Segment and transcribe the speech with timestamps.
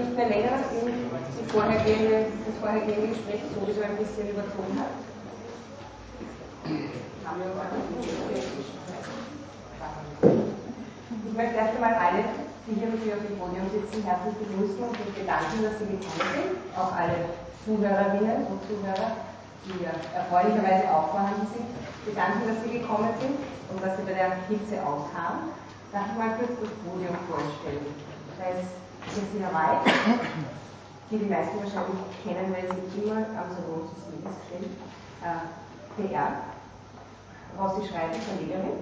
[0.00, 4.96] nicht mehr länger in die vorhergehende, das vorhergehende Gespräch sowieso ein bisschen überzogen hat.
[11.26, 12.24] Ich möchte erst einmal alle,
[12.66, 15.88] die hier mit mir auf dem Podium sitzen, herzlich begrüßen und mich bedanken, dass Sie
[15.88, 16.52] gekommen sind.
[16.76, 19.20] Auch alle Zuhörerinnen und Zuhörer,
[19.68, 21.68] die ja erfreulicherweise auch vorhanden sind,
[22.04, 23.36] bedanken, dass Sie gekommen sind
[23.72, 25.52] und dass Sie bei der Hitze ausharren.
[25.92, 27.88] Darf ich mal kurz das Podium vorstellen?
[28.38, 28.72] Da ist
[29.08, 29.80] Christina Wald,
[31.10, 34.70] die die meisten wahrscheinlich kennen, weil sie immer am Salon des Lebens steht.
[35.24, 35.48] Äh,
[35.96, 36.30] PR.
[37.58, 38.78] Rossi Schreiber, Verlegerin.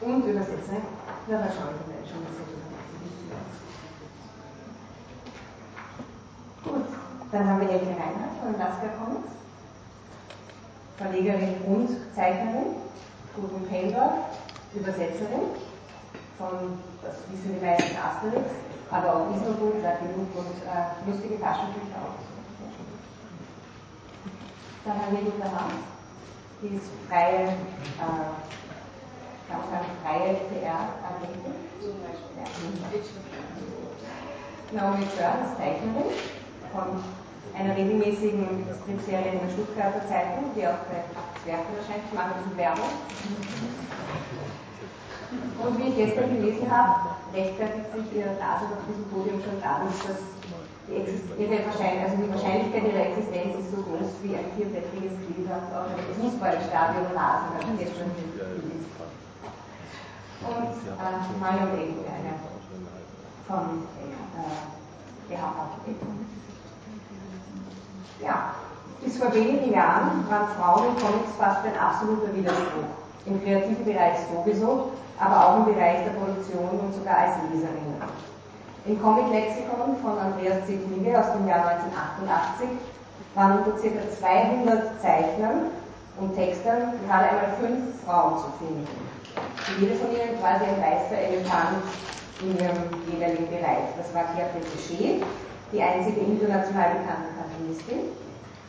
[0.00, 0.82] Und Übersetzerin.
[1.28, 2.54] Na, da schaue ich schon, was ich
[6.64, 6.86] Gut,
[7.32, 9.32] dann haben wir Elke Reinhardt von Alaska Comics.
[10.98, 12.76] Verlegerin und Zeichnerin.
[13.34, 14.28] Gudrun Pendler,
[14.74, 15.48] Übersetzerin
[16.38, 18.50] von, das wissen die meisten Asterix,
[18.90, 22.18] aber auch Isnobuch, genug und äh, lustige Taschenbücher auch.
[24.84, 25.80] Dann haben wir Jutta Hans,
[26.60, 28.28] die ist freie, äh,
[29.48, 31.54] kann man freie PR-Agentin.
[31.80, 32.34] Zum Beispiel.
[32.40, 32.48] Ja.
[34.72, 36.10] Naomi ist Zeichnerin
[36.72, 37.04] von
[37.56, 41.04] einer regelmäßigen Stripserie in der Stuttgarter Zeitung, die auch bei
[41.46, 42.02] Werken erscheint.
[42.08, 42.90] Ich mache ein bisschen Werbung.
[45.64, 49.96] Und wie ich gestern gelesen habe, rechtfertigt sich ihre Dasein auf diesem Podium schon dadurch,
[50.04, 50.20] dass
[50.86, 51.00] die,
[51.40, 55.88] ihre Wahrscheinlich also die Wahrscheinlichkeit ihrer Existenz ist so groß wie ein vierbettriges Kind auf
[55.88, 58.84] einem Fußballstadion Rasen, habe ich gestern gelesen.
[60.44, 62.36] Und äh, Mario Denko, eine
[63.48, 65.56] von äh, BHV.
[68.20, 68.54] Ja,
[69.02, 73.03] bis vor wenigen Jahren waren Frauen in Comics fast ein absoluter Widerspruch.
[73.26, 78.02] Im kreativen Bereich sowieso, aber auch im Bereich der Produktion und sogar als Leserinnen.
[78.86, 80.76] Im Comic-Lexikon von Andreas Z.
[80.84, 82.68] Klinge aus dem Jahr 1988
[83.34, 83.88] waren unter ca.
[84.20, 85.72] 200 Zeichnern
[86.20, 88.86] und Textern gerade einmal fünf Frauen zu finden.
[89.80, 91.82] jede von ihnen quasi ein weißer Elefant
[92.42, 92.76] in ihrem
[93.10, 93.90] jeweiligen Bereich.
[93.96, 95.22] Das war Claire Pétrichet,
[95.72, 98.12] die einzige international bekannte Cartoonistin.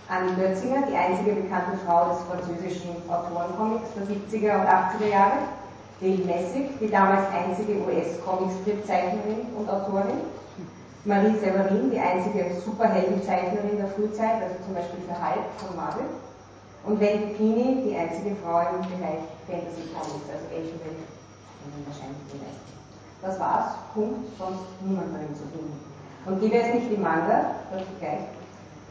[0.08, 5.38] Annie Lötzinger, die einzige bekannte Frau des französischen Autorencomics der 70er und 80er Jahre.
[6.00, 10.30] Dale Messig, die damals einzige US-Comic-Strip-Zeichnerin und Autorin.
[11.06, 16.06] Marie Severin, die einzige Superheldenzeichnerin der Frühzeit, also zum Beispiel für Hype von Marvel.
[16.86, 21.02] Und Wendy Pini, die einzige Frau im Bereich Fantasy Comics, also Elfenwelt,
[21.90, 22.74] wahrscheinlich die meisten.
[23.22, 25.74] Das war's, Punkt, sonst niemand darin zu finden.
[26.26, 28.35] Und gäbe es nicht die Manga, das ist gleich,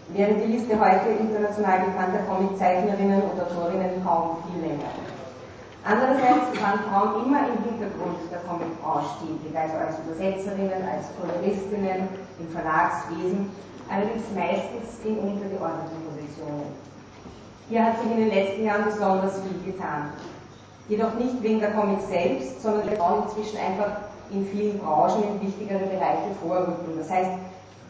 [0.08, 4.92] wäre die Liste heute international bekannter Comiczeichnerinnen und Autorinnen kaum viel länger.
[5.84, 12.08] Andererseits waren Frauen immer im Hintergrund der Comicbranche tätig, also als Übersetzerinnen, als Koloristinnen,
[12.40, 13.50] im Verlagswesen,
[13.90, 16.72] allerdings meistens in untergeordneten Positionen.
[17.68, 20.12] Hier hat sich in den letzten Jahren besonders viel getan.
[20.88, 25.40] Jedoch nicht wegen der Comics selbst, sondern weil Frauen inzwischen einfach in vielen Branchen in
[25.46, 26.96] wichtigere Bereiche vorrücken.
[26.98, 27.30] Das heißt,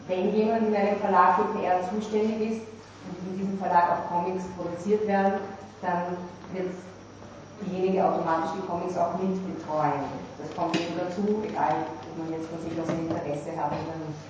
[0.07, 2.61] wenn jemand in einem Verlag für PR zuständig ist
[3.07, 5.41] und in diesem Verlag auch Comics produziert werden,
[5.81, 6.17] dann
[6.53, 6.73] wird
[7.61, 10.05] diejenige automatisch die Comics auch mit betreuen.
[10.37, 13.97] Das kommt eben dazu, egal ob man jetzt von sich aus ein Interesse hat oder
[14.05, 14.23] nicht.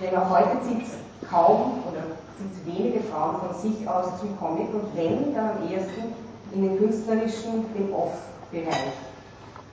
[0.00, 4.38] Denn auch heute zieht es kaum oder zieht es wenige Frauen von sich aus zum
[4.38, 6.14] Comic und wenn, dann am ehesten
[6.52, 8.96] in den künstlerischen, den Off-Bereich.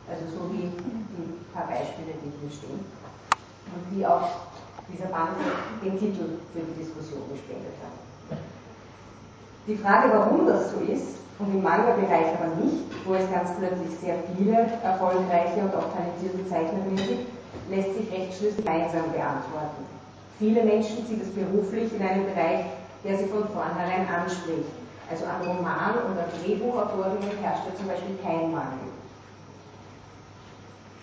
[0.09, 2.85] Also so wie die paar Beispiele, die hier stehen.
[3.73, 4.46] Und die auch
[4.91, 5.35] dieser Band
[5.83, 8.39] den Titel für die Diskussion gespendet hat.
[9.67, 13.93] Die Frage, warum das so ist, und im Manga-Bereich aber nicht, wo es ganz plötzlich
[14.01, 17.29] sehr viele erfolgreiche und auch talentierte Zeichnerinnen gibt,
[17.69, 19.85] lässt sich recht schlüssig gemeinsam beantworten.
[20.39, 22.65] Viele Menschen zieht es beruflich in einen Bereich,
[23.03, 24.71] der sie von vornherein anspricht.
[25.09, 28.86] Also an Roman- oder Drehbuchautorinnen herrscht zum Beispiel kein Mangel.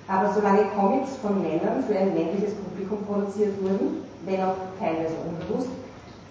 [0.07, 5.71] Aber solange Comics von Männern für ein männliches Publikum produziert wurden, wenn auch teilweise unbewusst,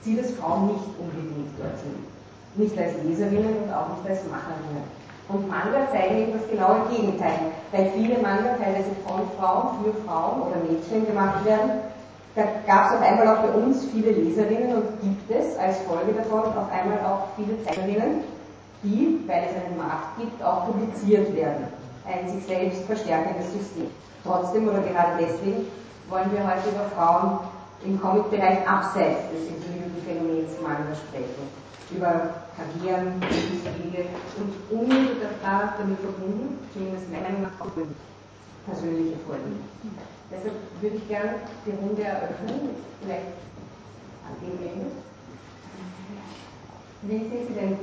[0.02, 2.06] zieht es Frauen nicht unbedingt dorthin.
[2.56, 4.86] Nicht als Leserinnen und auch nicht als Macherinnen.
[5.30, 10.44] Und Manga zeigen eben das genaue Gegenteil, weil viele Manga teilweise von Frauen für Frauen
[10.44, 11.72] oder Mädchen gemacht werden.
[12.36, 16.14] Da gab es auf einmal auch bei uns viele Leserinnen und gibt es als Folge
[16.14, 18.22] davon auf einmal auch viele Zeichnerinnen,
[18.84, 23.88] die, weil es einen Markt gibt, auch publiziert werden ein sich selbst verstärkendes System.
[24.24, 25.68] Trotzdem oder gerade deswegen
[26.10, 27.40] wollen wir heute über Frauen
[27.84, 31.48] im Comic-Bereich abseits des individuellen Phänomens Manga sprechen.
[31.92, 34.08] Über Karrieren, Lebenswege
[34.38, 37.68] und unmittelbar damit verbunden, zumindest meiner Meinung nach,
[38.66, 39.60] persönliche Vorlieben.
[40.32, 41.36] Deshalb würde ich gerne
[41.66, 42.70] die Runde eröffnen,
[43.02, 43.36] vielleicht
[44.24, 44.86] an dem Ende.
[47.02, 47.78] Wie sind Sie denn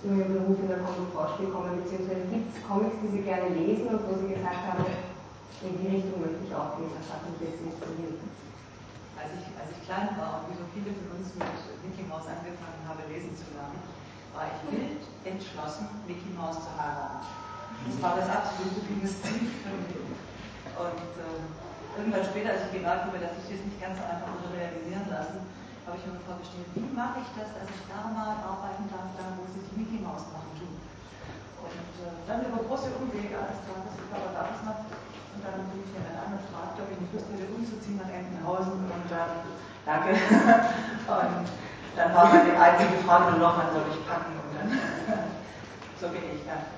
[0.00, 3.92] zu Ihrem Beruf in der Comic-Branche gekommen, beziehungsweise gibt es Comics, die Sie gerne lesen
[3.92, 4.88] und wo Sie gesagt haben,
[5.60, 8.16] in die Richtung möchte ich auch gehen, das hat mich jetzt inspiriert?
[9.20, 11.44] Als ich, als ich klein war und wie so viele von uns mit
[11.84, 13.76] Mickey Mouse angefangen habe, lesen zu lernen,
[14.32, 17.20] war ich wild entschlossen, Mickey Mouse zu heiraten.
[17.84, 20.00] Das war das absolute Ziel für mich.
[20.80, 21.44] Und äh,
[22.00, 25.44] irgendwann später, als ich gemerkt habe, dass ich das nicht ganz so einfach realisieren lassen,
[25.90, 29.10] habe ich eine Frage gestellt, wie mache ich das, dass ich da mal arbeiten darf,
[29.18, 30.78] da wo sie die Mickey Maus machen tun.
[31.66, 34.86] Und äh, dann über große Umwege alles klar, das ist aber da was macht.
[34.86, 38.06] Und dann bin ich jemand an und fragte, ob ich nicht Lust hätte, umzuziehen nach
[38.06, 38.86] Entenhausen.
[38.86, 39.42] Und dann,
[39.82, 40.14] danke.
[41.10, 41.46] und
[41.98, 44.38] dann war meine einzige Frage nur noch, wann soll ich packen?
[44.38, 44.70] Und dann,
[45.98, 46.70] so bin ich dann.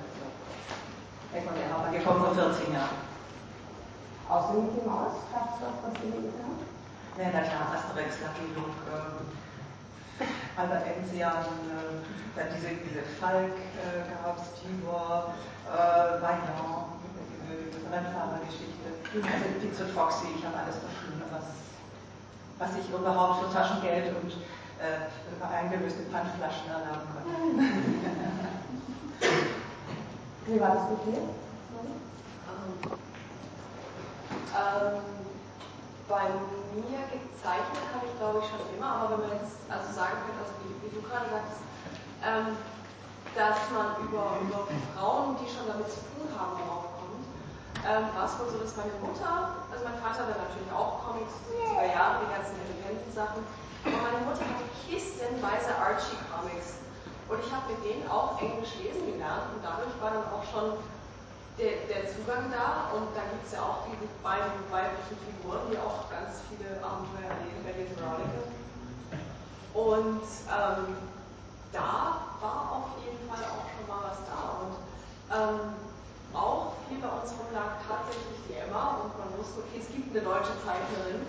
[1.36, 2.96] Ich bin gekommen vor 14 Jahren.
[4.28, 6.72] Außer Mickey Maus, gab es noch was haben?
[7.18, 10.24] Ja, na klar, Asterix, Lucky Luke, äh,
[10.56, 12.00] Albert Enzian, äh,
[12.34, 15.34] dann diese, diese Falk äh, gab es, Tibor,
[15.68, 21.52] äh, Vaillant, diese Rennfahrergeschichte, also Fix und Foxy, ich habe alles verschlungen, was,
[22.56, 24.32] was ich überhaupt für Taschengeld und
[24.80, 25.04] äh,
[25.44, 27.28] eingelöste Pfandflaschen erlernen konnte.
[30.46, 31.22] Wie war das mit dir?
[34.52, 35.21] Ähm,
[36.12, 36.28] bei
[36.76, 40.44] mir gezeichnet habe ich glaube ich schon immer, aber wenn man jetzt also sagen könnte,
[40.44, 41.64] also wie, wie du gerade sagst,
[42.20, 42.52] ähm,
[43.32, 47.24] dass man über, über Frauen, die schon damit zu tun haben, kommt,
[47.80, 51.32] ähm, war es wohl so, dass meine Mutter, also mein Vater hatte natürlich auch Comics,
[51.48, 53.40] 70er Jahre, die ganzen Independent-Sachen,
[53.88, 56.84] aber meine Mutter hatte kistenweise Archie-Comics.
[57.32, 60.76] Und ich habe mit denen auch Englisch lesen gelernt und dadurch war dann auch schon
[61.58, 65.76] der, der Zugang da und da gibt es ja auch diese beiden weiblichen Figuren, die
[65.76, 68.40] auch ganz viele Abenteuer erleben bei den Veronica.
[69.72, 70.96] Und ähm,
[71.72, 74.40] da war auf jeden Fall auch schon mal was da.
[74.64, 74.74] Und
[75.32, 75.60] ähm,
[76.32, 80.24] auch viel bei uns rumlag tatsächlich die Emma und man wusste, okay, es gibt eine
[80.24, 81.20] deutsche Zeichnerin,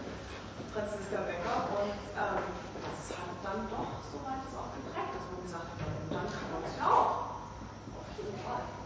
[0.72, 2.44] Franziska Becker, und ähm,
[2.80, 6.64] das hat dann doch soweit es auch geprägt, dass man gesagt hat, dann kann man
[6.64, 7.12] es ja auch.
[8.00, 8.83] Auf jeden Fall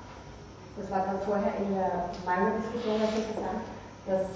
[0.77, 3.62] das war dann vorher in der Manga-Diskussion ganz interessant,
[4.06, 4.29] dass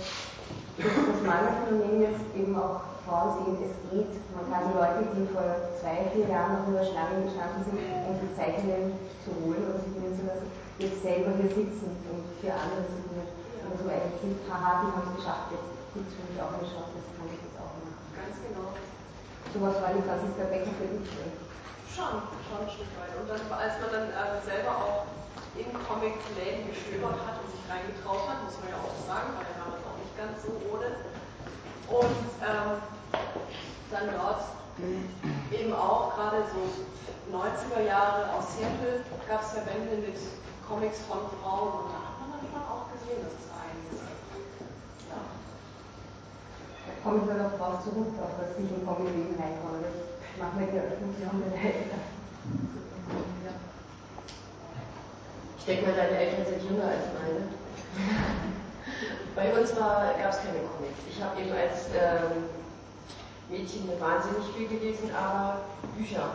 [0.82, 4.14] das Manga-Phänomen jetzt eben auch Frauen sehen, es geht.
[4.34, 5.46] Man kann die Leute, die vor
[5.78, 9.82] zwei, vier Jahren noch in der Schlange gestanden sind, um die Zeichnen zu holen oder
[9.86, 10.50] sich nehmen zu lassen,
[10.82, 13.30] jetzt selber hier sitzen und für andere signieren.
[13.62, 16.54] Und so eigentlich sind, haha, die haben es geschafft, jetzt gibt es für mich auch
[16.58, 18.02] eine Chance, das kann ich jetzt auch machen.
[18.18, 18.74] Ganz genau.
[19.54, 21.06] So was war die Franziska Becker für dich?
[21.92, 23.14] Schon, schon ein Stück weit.
[23.20, 25.12] Und dann, als man dann äh, selber auch
[25.56, 29.56] in Comic-Läden gestöbert hat und sich reingetraut hat, muss man ja auch sagen, war ja
[29.60, 31.04] damals auch nicht ganz so ohne.
[31.92, 32.80] Und ähm,
[33.92, 34.44] dann dort
[35.52, 36.64] eben auch gerade so
[37.36, 40.16] 90er Jahre aus Seattle gab es ja Wände mit
[40.68, 44.00] Comics von Frauen und da hat man schon auch gesehen, dass es einiges
[45.12, 45.20] ja.
[46.88, 49.84] Da komme ich noch drauf zurück, auf das ich in Comic-Leben reinkomme.
[49.84, 50.00] Das
[50.40, 52.00] machen wir haben wir ja.
[55.62, 57.46] Ich denke mal, deine Eltern sind jünger als meine.
[59.38, 61.06] Bei uns gab es keine Comics.
[61.06, 62.50] Ich habe eben als ähm,
[63.46, 65.62] Mädchen wahnsinnig viel gelesen, aber
[65.94, 66.34] Bücher,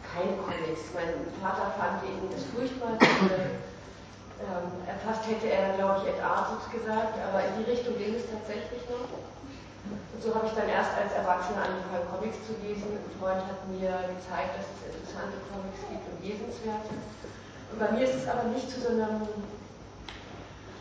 [0.00, 0.96] keine Comics.
[0.96, 2.96] Mein Vater fand eben das furchtbar.
[2.96, 3.60] Äh,
[4.40, 4.72] ähm,
[5.04, 9.12] fast hätte er, glaube ich, entartet gesagt, aber in die Richtung ging es tatsächlich noch.
[9.12, 12.96] Und so habe ich dann erst als Erwachsener angefangen, Comics zu lesen.
[12.96, 16.96] Ein Freund hat mir gezeigt, dass es interessante Comics gibt und lesenswerte.
[17.70, 19.28] Und bei mir ist es aber nicht zu so einem,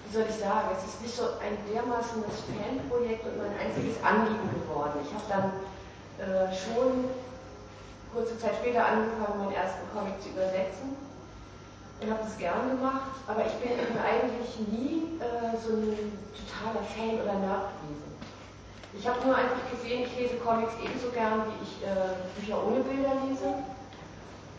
[0.08, 4.02] wie soll ich sagen, es ist nicht so ein dermaßen das Fanprojekt und mein einziges
[4.04, 5.00] Anliegen geworden.
[5.04, 5.48] Ich habe dann
[6.24, 7.12] äh, schon
[8.14, 10.96] kurze Zeit später angefangen, meinen ersten Comic zu übersetzen
[12.00, 17.20] und habe das gern gemacht, aber ich bin eigentlich nie äh, so ein totaler Fan
[17.22, 18.08] oder gewesen.
[18.94, 22.80] Ich habe nur einfach gesehen, ich lese Comics ebenso gern, wie ich äh, Bücher ohne
[22.82, 23.54] Bilder lese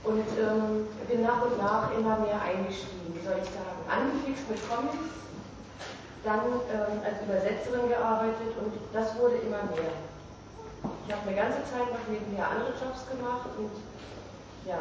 [0.05, 5.11] und ähm, bin nach und nach immer mehr eingestiegen, soll ich sagen, angefixt mit Comics,
[6.25, 9.95] dann ähm, als Übersetzerin gearbeitet und das wurde immer mehr.
[11.07, 13.73] Ich habe eine ganze Zeit noch nebenher andere Jobs gemacht und
[14.69, 14.79] ja,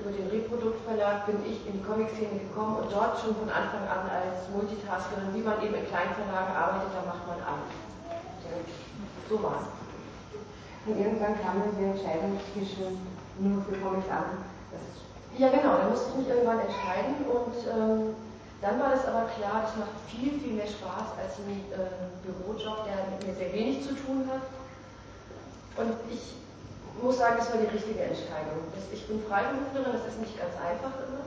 [0.00, 4.08] über den Reproduktverlag bin ich in die Comic-Szene gekommen und dort schon von Anfang an
[4.08, 7.70] als Multitaskerin, wie man eben in Kleinverlagen arbeitet, da macht man alles.
[9.28, 9.68] So war es.
[10.88, 12.98] Und irgendwann kam dann die Entscheidung zwischen
[13.38, 14.24] nur für Comics an.
[15.38, 18.14] Ja, genau, da musste ich mich irgendwann entscheiden und ähm,
[18.62, 21.90] Dann war es aber klar, das macht viel, viel mehr Spaß als ein äh,
[22.22, 24.46] Bürojob, der mit mir sehr wenig zu tun hat.
[25.82, 26.38] Und ich
[27.02, 28.62] muss sagen, das war die richtige Entscheidung.
[28.94, 31.26] Ich bin Freiberuflerin, das ist nicht ganz einfach immer.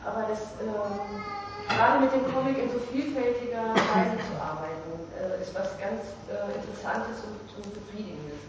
[0.00, 1.20] Aber das, ähm,
[1.68, 6.56] gerade mit dem Comic in so vielfältiger Weise zu arbeiten, äh, ist was ganz äh,
[6.56, 8.40] Interessantes und, und Befriedigendes.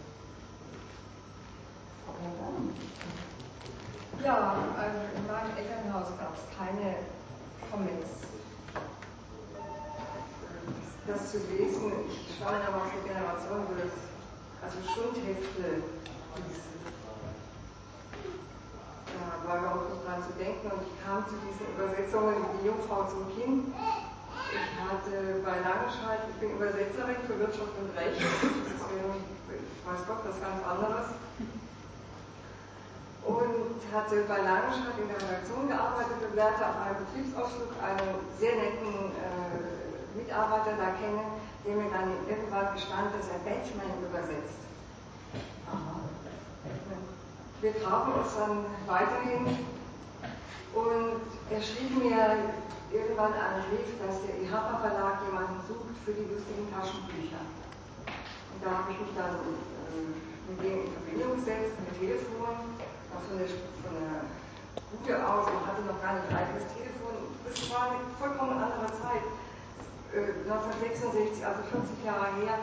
[4.24, 6.96] Ja, also in meinem Elternhaus gab es keine
[7.70, 8.26] Comics.
[11.06, 13.94] Das zu lesen, ich aber auf die Generation, wo das,
[14.62, 15.82] also Schundhefte
[19.16, 22.66] Da war überhaupt nicht dran zu denken und ich kam zu diesen Übersetzungen wie die
[22.66, 23.70] Jungfrau zum Kind.
[24.50, 30.02] Ich hatte bei Langenscheid, ich bin Übersetzerin für Wirtschaft und Recht, das wäre, ich weiß
[30.06, 31.14] Gott, was ganz anderes.
[33.96, 38.52] Und hatte bei Langenscheid in der Redaktion gearbeitet und lernte auf einem Betriebsausflug einen sehr
[38.52, 41.24] netten äh, Mitarbeiter da kennen,
[41.64, 44.60] der mir dann irgendwann gestand, dass er Batman übersetzt.
[47.64, 49.64] Wir trafen uns dann weiterhin
[50.76, 52.52] und er schrieb mir
[52.92, 57.40] irgendwann einen Brief, dass der IHAPA Verlag jemanden sucht für die lustigen Taschenbücher.
[58.04, 62.75] Und da habe ich mich dann äh, mit dem in Verbindung gesetzt, mit Telefon,
[63.24, 64.28] von der, von der
[64.92, 67.32] Bude aus und hatte noch gar nicht ein eigenes Telefon.
[67.46, 69.24] Das war eine vollkommen andere Zeit.
[70.12, 72.60] Äh, 1966, also 40 Jahre her.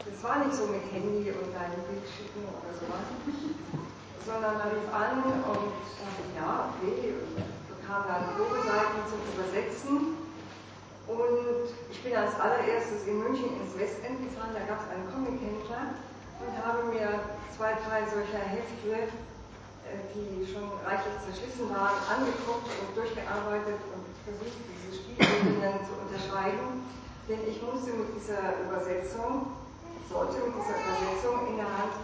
[0.00, 3.04] Das war nicht so mit Handy und deinem Bild schicken oder sowas
[4.30, 7.34] sondern man rief an und sagte, ja, okay, und
[7.66, 9.96] bekam dann Probeseiten zum Übersetzen.
[11.08, 15.98] Und ich bin als allererstes in München ins Westend gefahren, da gab es einen Comic-Händler
[16.38, 17.18] und habe mir
[17.50, 19.10] zwei, drei solcher Hefte, äh,
[20.14, 26.86] die schon reichlich zerschlissen waren, angeguckt und durchgearbeitet und versucht, diese Spielregeln zu unterscheiden.
[27.28, 29.54] Denn ich musste mit dieser Übersetzung,
[30.10, 31.94] sollte mit dieser Übersetzung in der Hand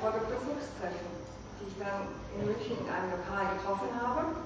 [0.00, 0.40] Frau Dr.
[0.40, 1.24] Fuchs treffen
[1.64, 4.36] die ich dann in München in einem Lokal getroffen habe,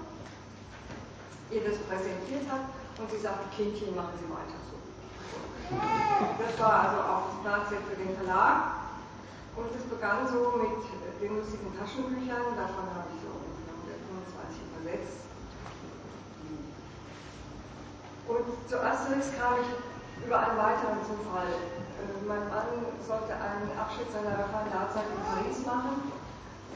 [1.51, 4.77] ihr das präsentiert hat und sie sagte, Kindchen, machen Sie weiter so.
[6.39, 8.79] Das war also auch das Planset für den Verlag.
[9.57, 10.79] Und es begann so mit
[11.21, 15.27] den lustigen Taschenbüchern, davon habe ich so 125 übersetzt.
[18.29, 19.71] Und zu Asterix kam ich
[20.25, 21.49] über einen weiteren Zufall.
[21.49, 26.19] Äh, mein Mann sollte einen Abschnitt seiner Referendarzeit in Paris machen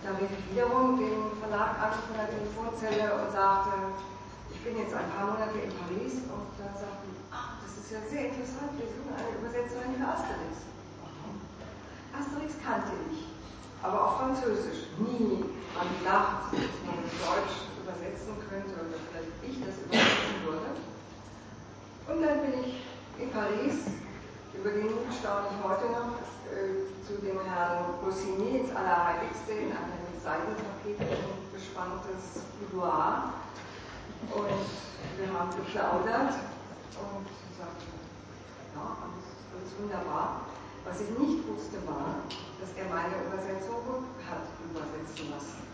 [0.03, 3.95] da rief ich wiederum den Verlag an von der Telefonzelle und sagte,
[4.51, 8.03] ich bin jetzt ein paar Monate in Paris und da sagten, ach, das ist ja
[8.11, 10.67] sehr interessant, wir suchen eine Übersetzerin für Asterix.
[12.11, 13.31] Asterix kannte ich,
[13.83, 14.87] aber auch Französisch.
[14.99, 20.71] Nie an gedacht, dass man Deutsch übersetzen könnte oder vielleicht ich das übersetzen würde.
[22.07, 22.85] Und dann bin ich
[23.19, 23.91] in Paris,
[24.55, 26.21] über den staune ich heute noch,
[26.53, 31.09] äh, zu dem Herrn Rossini ins Allerheiligste in einem Seitentapeten
[31.53, 33.33] bespanntes Boudoir.
[34.31, 34.67] Und
[35.19, 36.37] wir haben geplaudert
[36.95, 37.83] und gesagt,
[38.77, 40.47] ja, alles, alles wunderbar.
[40.85, 42.23] Was ich nicht wusste war,
[42.63, 45.67] dass er meine Übersetzung hat übersetzen lassen.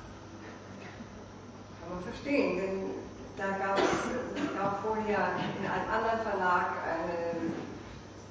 [1.77, 2.77] Kann man verstehen, denn
[3.37, 4.09] da gab es,
[4.57, 7.53] gab vorher in einem anderen Verlag eine,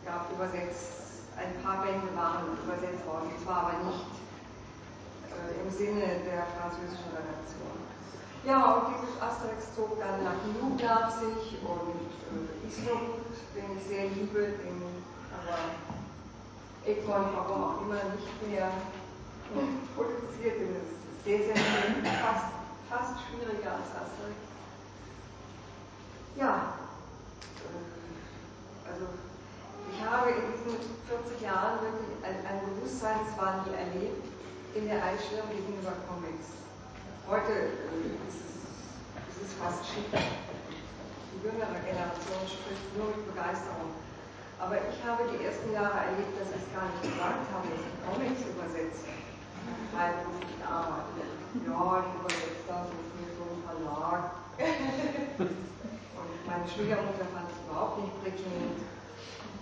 [0.09, 0.97] gab übersetzt
[1.37, 4.09] ein paar Bände waren übersetzt worden, zwar aber nicht
[5.29, 7.77] äh, im Sinne der französischen Redaktion.
[8.41, 10.41] Ja, und dieses Asterix zog dann nach
[11.21, 14.81] sich und äh, Isnogut, den ich sehr liebe, den
[15.29, 15.61] aber
[16.87, 18.71] Egmont, warum auch immer, nicht mehr
[19.93, 22.47] produziert, denn es ist sehr, sehr schön, fast,
[22.87, 24.39] fast schwieriger als Asterix.
[26.39, 26.79] Ja,
[27.59, 29.05] äh, also
[29.91, 30.79] ich habe in diesen
[31.11, 34.23] 40 Jahren wirklich einen, einen Bewusstseinswandel erlebt
[34.75, 36.55] in der Einstellung gegenüber Comics.
[37.27, 38.63] Heute äh, ist, es,
[39.27, 40.07] ist es fast schick.
[40.07, 44.06] Die jüngere Generation spricht nur mit Begeisterung.
[44.59, 47.77] Aber ich habe die ersten Jahre erlebt, dass ich es gar nicht gesagt habe, dass
[47.77, 49.05] ich Comics übersetze.
[49.93, 51.21] Freiberuflich arbeite.
[51.61, 54.23] Ja, ich übersetze das für so einen Verlag.
[55.37, 58.81] Und meine Schwiegermutter fand es überhaupt nicht prickelnd.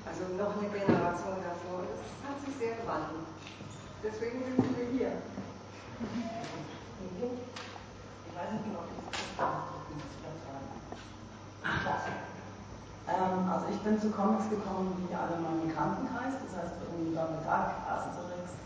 [0.08, 1.84] Also noch eine Generation davor.
[1.92, 3.28] Das hat sich sehr gewandelt.
[4.00, 5.12] Deswegen sind wir hier.
[7.20, 8.84] Ich weiß nicht genau,
[13.06, 17.38] ähm, also ich bin zu Comics gekommen wie alle meinen Bekanntenkreis, das heißt irgendwie dann
[17.46, 18.58] Tag, Asterix,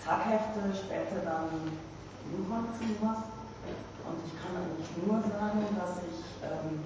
[0.00, 1.52] Zackhefte, später dann
[2.32, 3.28] Jugendmagazin was.
[4.02, 6.80] Und ich kann eigentlich nur sagen, dass ich ähm,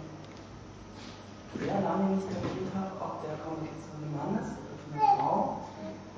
[1.63, 4.91] sehr lange nicht kapiert habe, ob der Comic jetzt für einen Mann ist oder für
[4.91, 5.63] eine Frau.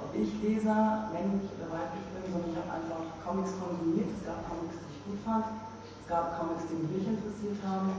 [0.00, 4.08] Ob ich Leser, männlich oder weiblich bin, sondern ich habe einfach Comics konsumiert.
[4.08, 5.46] Es gab Comics, die ich gut fand.
[5.52, 7.92] Es gab Comics, die mich interessiert haben.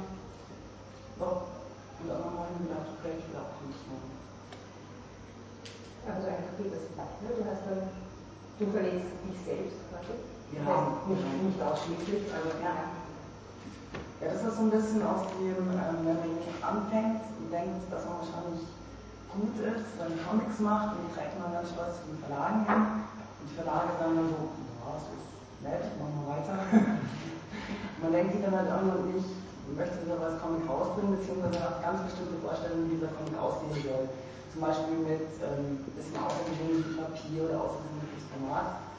[1.22, 1.59] So.
[2.00, 4.12] Und irgendwann habe ich mir gedacht, okay, ich will auch Comics machen.
[6.08, 7.16] Aber so einfach geht das nicht.
[7.20, 7.30] Ne?
[7.36, 10.16] Du hast dann, du verlegst dich selbst quasi.
[10.56, 12.90] Ja, nicht, nicht ausschließlich, aber ja.
[14.20, 18.04] Ja, das ist so ein bisschen aus dem, ähm, wenn man anfängt und denkt, dass
[18.04, 18.68] man wahrscheinlich
[19.32, 22.66] gut ist, wenn man Comics macht und die trägt man ganz stolz zu den Verlagen
[22.68, 22.84] hin.
[23.40, 25.28] Und die Verlage sagen dann so, ja, das ist
[25.64, 26.58] nett, machen wir weiter.
[28.02, 29.32] man denkt sich dann halt irgendwann nicht,
[29.76, 34.06] möchte so was Comic rausbringen, beziehungsweise hat ganz bestimmte Vorstellungen, wie dieser Comic aussehen soll.
[34.50, 38.90] Zum Beispiel mit ähm, bisschen außergewöhnlichem Papier oder außergewöhnlichem Format.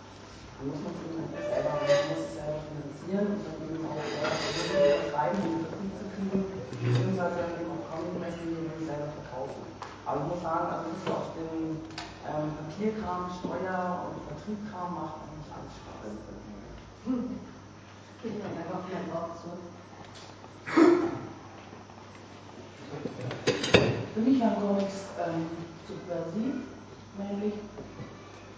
[0.61, 3.83] Dann muss man es eben halt selber, man muss es selber finanzieren und dann eben
[3.89, 6.41] auch selber schreiben, um Vertrieb zu kriegen,
[6.85, 9.63] beziehungsweise dann eben auch Comic-Messen, die selber verkaufen.
[10.05, 11.81] Aber ich muss sagen, also das auf den
[12.29, 16.15] ähm, Papierkram, Steuer und Vertriebkram macht eigentlich alles Spaß.
[17.09, 17.41] Hm.
[18.21, 19.80] Ich bin einfach mein Wort zurück.
[24.15, 25.47] Für mich waren Comics ähm,
[25.87, 26.55] subversiv,
[27.19, 27.55] männlich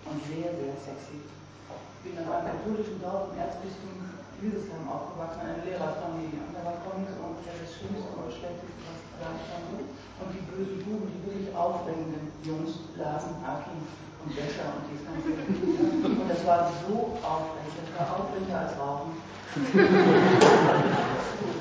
[0.05, 1.25] und sehr, sehr sexy.
[1.25, 4.03] Ich bin in einem katholischen Dorf im Erzbistum
[4.43, 6.43] Hildesheim aufgewachsen, eine Lehrerfamilie.
[6.43, 9.71] Und da war Comics ungefähr das Schlimmste das Schlechteste, was es da stand.
[9.79, 15.31] Und die bösen Buben, die wirklich aufregenden Jungs, lasen Akin und Wäscher und dieses ganze
[15.31, 19.15] Und das war so aufregend, das war aufregender als Rauchen.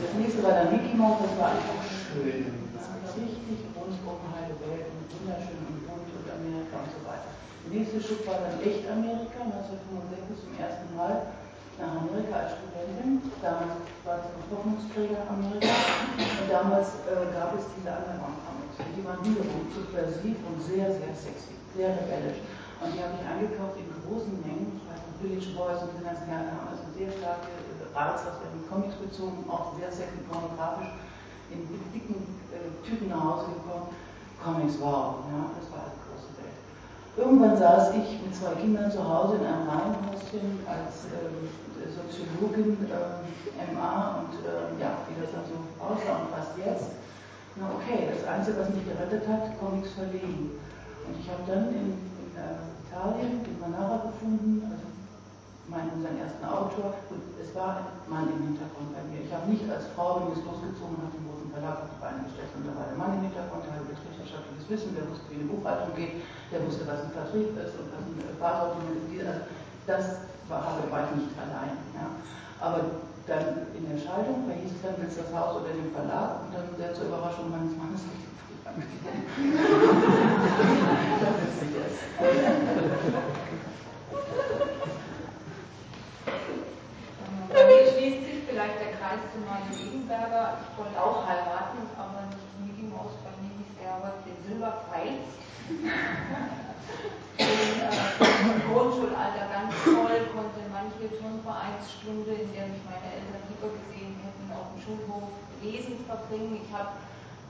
[0.02, 2.46] Das nächste war dann Mickey Mouse, das war einfach schön.
[2.72, 7.30] Das war richtig rundum heile Welt und wunderschön und bunt und Amerika und so weiter.
[7.68, 11.36] Der nächste Schritt war dann echt Amerika, 1965 zum ersten Mal
[11.82, 13.22] nach Amerika als Studentin.
[13.42, 15.74] Damals war es ein Hoffnungsträger Amerika.
[16.16, 18.76] Und damals äh, gab es diese Underground-Comics.
[18.82, 22.40] Und die waren wiederum subversiv und sehr, sehr sexy, sehr rebellisch.
[22.82, 24.82] Und die habe ich eingekauft in großen Mengen.
[24.82, 27.50] Ich weiß noch, Village Boys und diese ganzen Jahre haben also sehr starke
[27.94, 30.92] Reiz aus den Comics bezogen, auch sehr sexy pornografisch,
[31.52, 32.16] in dicken
[32.52, 33.92] äh, Tüten nach Hause gekommen.
[34.42, 36.58] Comics, wow, ja, das war die große Welt.
[37.18, 41.46] Irgendwann saß ich mit zwei Kindern zu Hause in einem Reihenhäuschen als ähm,
[41.92, 46.90] Soziologin äh, MA und äh, ja, wie das dann so aussah und was jetzt.
[47.56, 50.56] Na okay, das Einzige, was mich gerettet hat, Comics verlegen.
[51.06, 54.91] Und ich habe dann in, in äh, Italien den Manara gefunden, also
[55.72, 56.94] meinen unseren ersten Autor.
[57.08, 59.24] Und es war ein Mann im Hintergrund bei mir.
[59.24, 62.28] Ich habe nicht als Frau, wenn ich losgezogen habe, den großen Verlag auf die Beine
[62.28, 65.40] gestellt, sondern da war der Mann im Hintergrund, der hatte betriebswirtschaftliches Wissen, der wusste, wie
[65.40, 69.24] eine Buchhaltung geht, der wusste, was ein Vertrieb ist und was ein Fahrsortiment ist.
[69.24, 69.42] Also
[69.88, 70.04] das
[70.52, 71.80] war, war ich nicht allein.
[71.96, 72.12] Ja.
[72.60, 75.92] Aber dann in der Scheidung, da hieß es dann, willst du das Haus oder den
[75.96, 76.44] Verlag?
[76.46, 78.04] Und dann sehr zur Überraschung meines Mannes
[78.72, 78.78] Das
[81.44, 82.00] ist sie jetzt.
[87.54, 90.60] Bei mir schließt sich vielleicht der Kreis zu Martin Egenberger.
[90.60, 95.24] Ich wollte auch heiraten, aber nicht Mickey Mouse, bei mir hieß er aber den Silberpfeil.
[97.40, 104.52] Im Grundschulalter ganz toll, konnte manche Turnvereinsstunde, in der mich meine Eltern lieber gesehen hätten,
[104.52, 105.32] auf dem Schulhof
[105.64, 106.60] lesen verbringen.
[106.60, 107.00] Ich habe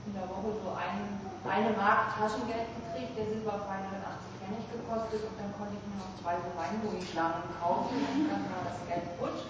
[0.06, 1.18] in der Woche so ein,
[1.50, 5.98] eine Mark Taschengeld gekriegt, der Silberpfeil hat 80 Pfennig gekostet und dann konnte ich mir
[5.98, 9.50] noch zwei so Weingummischlangen kaufen und dann war das Geld futsch.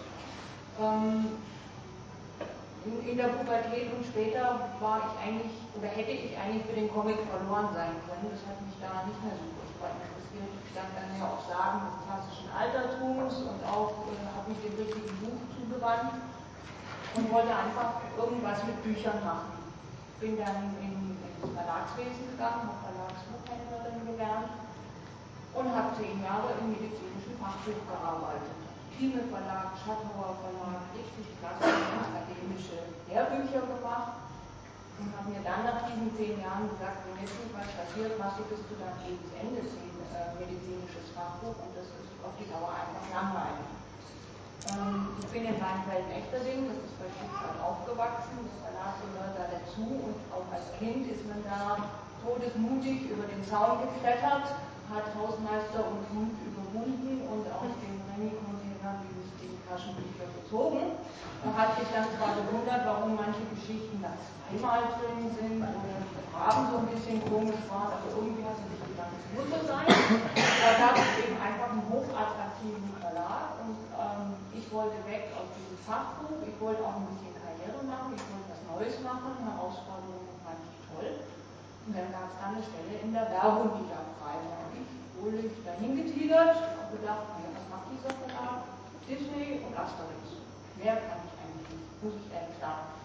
[0.79, 1.43] Ähm,
[2.85, 7.21] in der Pubertät und später war ich eigentlich, oder hätte ich eigentlich für den Comic
[7.29, 8.25] verloren sein können.
[8.33, 10.49] Das hat mich da nicht mehr so furchtbar interessiert.
[10.49, 14.73] Ich stand dann ja auch Sagen des klassischen Altertums und auch äh, habe mich dem
[14.81, 16.25] richtigen Buch zugewandt
[17.13, 19.61] und wollte einfach irgendwas mit Büchern machen.
[20.17, 24.57] Bin dann in, ins Verlagswesen gegangen, habe Verlagsbuchhändlerin gelernt
[25.53, 28.60] und habe zehn Jahre im medizinischen Fachbuch gearbeitet.
[29.01, 34.29] Thieme Verlag, Schattauer Verlag, richtig klassische akademische Lehrbücher gemacht
[35.01, 38.37] und habe mir dann nach diesen zehn Jahren gesagt, wenn jetzt nicht was passiert, machst
[38.37, 42.77] du bis zu deinem Lebensende zehn äh, medizinisches Fachbuch und das ist auf die Dauer
[42.77, 43.73] einfach langweilig.
[44.69, 50.13] Ähm, ich bin in Weinfeld-Echterding, das ist bei Stuttgart aufgewachsen, das Verlag gehört da dazu
[50.13, 51.89] und auch als Kind ist man da
[52.21, 54.61] todesmutig über den Zaun geklettert,
[54.93, 58.50] hat Hausmeister und Hund überwunden und dem Remi-Container die
[59.71, 60.99] Taschenbücher gezogen.
[61.47, 65.95] Er hat sich dann zwar gewundert, warum manche Geschichten da zweimal drin sind oder
[66.35, 69.59] Farben so ein bisschen komisch waren, aber irgendwie hat er sich gedacht, es muss so
[69.63, 69.87] sein.
[69.87, 75.79] Da gab es eben einfach einen hochattraktiven Verlag und ähm, ich wollte weg aus diesem
[75.87, 80.59] Fachbuch, ich wollte auch ein bisschen Karriere machen, ich wollte was Neues machen, Herausforderungen fand
[80.67, 81.09] ich toll.
[81.87, 84.67] Und dann gab es da eine Stelle in der Werbung, die da frei war.
[84.67, 88.80] Und ich wurde dahin getigert und gedacht, ja, was macht dieser Verlag?
[89.11, 90.39] Disney und Asterix.
[90.79, 92.95] Mehr kann ich eigentlich nicht, muss ich ehrlich sagen.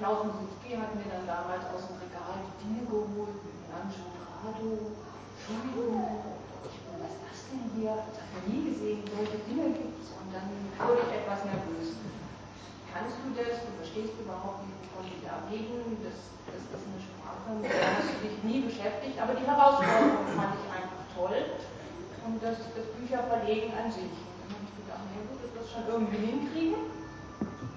[0.00, 4.96] Klaus Musitzki hat mir dann damals aus dem Regal die Dinge geholt mit Lancho Grado,
[5.44, 7.92] Entschuldigung, was ist das denn hier?
[7.92, 10.08] Ich habe nie gesehen, solche Dinge gibt es.
[10.16, 10.48] Und dann
[10.80, 12.00] wurde ich etwas nervös.
[12.88, 13.60] Kannst du das?
[13.60, 16.00] Du verstehst überhaupt nicht, wovon die da reden.
[16.00, 16.16] Das,
[16.48, 19.20] das ist eine Sprache, mit der hast du dich nie beschäftigt.
[19.20, 21.60] Aber die Herausforderung fand ich einfach toll.
[22.24, 24.10] Und das, das Bücherverlegen an sich.
[24.10, 25.04] Und dann habe ich gedacht,
[25.64, 26.92] wird schon irgendwie hinkriegen.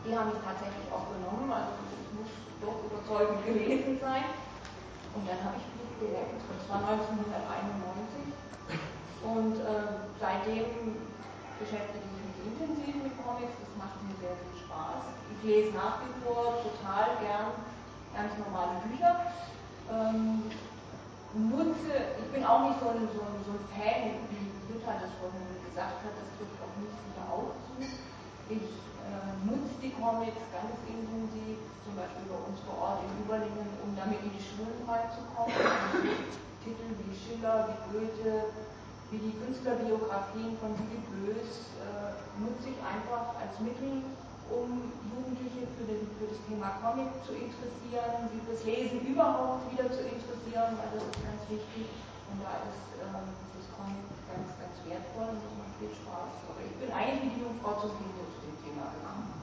[0.03, 1.47] Die haben mich tatsächlich auch genommen.
[1.51, 4.27] Also es muss doch überzeugend gewesen sein.
[5.15, 6.35] Und dann habe ich Blut geleckt.
[6.35, 8.35] Das war 1991.
[9.23, 10.99] Und äh, seitdem
[11.59, 13.55] beschäftige ich mich intensiv mit Comics.
[13.55, 15.03] Das macht mir sehr viel Spaß.
[15.37, 17.55] Ich lese nach wie vor total gern
[18.13, 19.31] ganz normale Bücher.
[19.91, 20.43] Ähm,
[21.33, 25.11] nutze, ich bin auch nicht so ein, so ein, so ein Fan, wie Jutta das
[25.19, 27.66] vorhin gesagt hat, das trifft auf mich sicher auch zu.
[28.49, 33.67] Ich äh, nutze die Comics ganz intensiv, zum Beispiel bei uns vor Ort in Überlingen,
[33.83, 35.51] um damit in die Schulen reinzukommen.
[36.63, 38.51] Titel wie Schiller, wie Goethe,
[39.11, 42.11] wie die Künstlerbiografien von Willy Bös äh,
[42.43, 44.03] nutze ich einfach als Mittel,
[44.51, 49.87] um Jugendliche für, den, für, das Thema Comic zu interessieren, sie fürs Lesen überhaupt wieder
[49.87, 51.87] zu interessieren, weil das ist ganz wichtig.
[52.31, 56.31] Und da ist ähm, das Comic ganz, ganz wertvoll und das macht viel Spaß.
[56.51, 59.37] Aber ich bin eigentlich wie die Jungfrau zu dem Thema gekommen.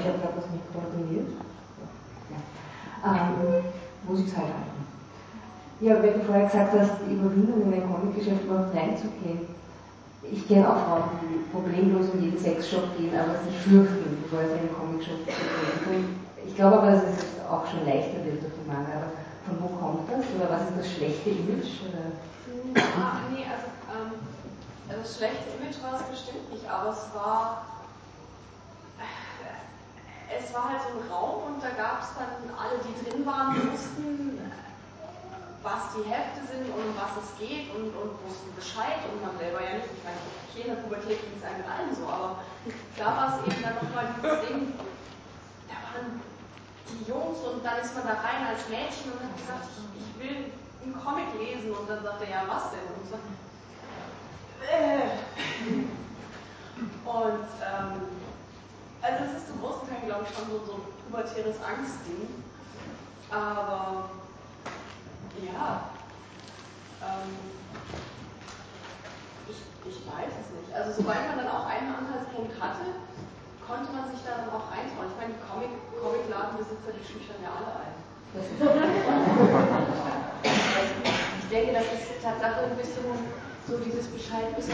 [0.00, 1.28] Ich habe gerade das Mikro koordiniert.
[2.32, 2.40] Ja.
[3.04, 3.68] Ähm,
[4.08, 4.80] muss ich es halt halten.
[5.80, 9.44] Ja, wenn du vorher gesagt hast, die Überwindung in ein Comicgeschäft überhaupt reinzugehen.
[10.24, 14.56] Ich kenne auch Frauen, die problemlos in jeden Sexshop gehen, aber sich fürchten, bevor sie
[14.56, 16.16] in einen Comicshop gehen.
[16.48, 19.04] Ich glaube aber, dass es auch schon leichter wird durch den Manga.
[19.04, 19.12] Aber
[19.44, 20.24] von wo kommt das?
[20.32, 21.84] Oder was ist das schlechte Image?
[21.88, 22.08] Oder?
[22.96, 24.16] Ah, nee, also ähm,
[24.88, 27.79] das schlechte Image war es bestimmt nicht, aber es war
[30.30, 33.54] es war halt so ein Raum und da gab es dann alle, die drin waren,
[33.72, 34.38] wussten,
[35.62, 39.36] was die Hefte sind und um was es geht und, und wussten Bescheid und man
[39.36, 39.90] selber ja nicht.
[39.92, 40.22] Ich meine,
[40.54, 42.40] hier in der Pubertät ging es einem allen so, aber
[42.96, 44.72] da war es eben dann nochmal dieses Ding,
[45.68, 46.22] da waren
[46.88, 50.10] die Jungs und dann ist man da rein als Mädchen und hat gesagt, ich, ich
[50.16, 52.86] will einen Comic lesen und dann sagt er, ja was denn?
[52.96, 53.18] Und so,
[54.64, 55.10] äh.
[57.04, 58.19] Und ähm,
[59.02, 62.28] also es ist zum großen Teil, glaube ich, schon so, so ein pubertäres Angstding.
[63.30, 64.10] Aber
[65.40, 65.90] ja,
[67.00, 67.32] ähm,
[69.48, 70.70] ich, ich weiß es nicht.
[70.74, 73.00] Also sobald man dann auch einen Anhaltspunkt hatte,
[73.64, 75.08] konnte man sich da dann auch reintrauen.
[75.08, 77.94] Ich meine, die Comic, Comicladenbesitzer, die schüchtern ja alle ein.
[81.40, 83.02] ich denke, das ist Tatsache ein bisschen
[83.68, 84.72] so dieses Bescheid wissen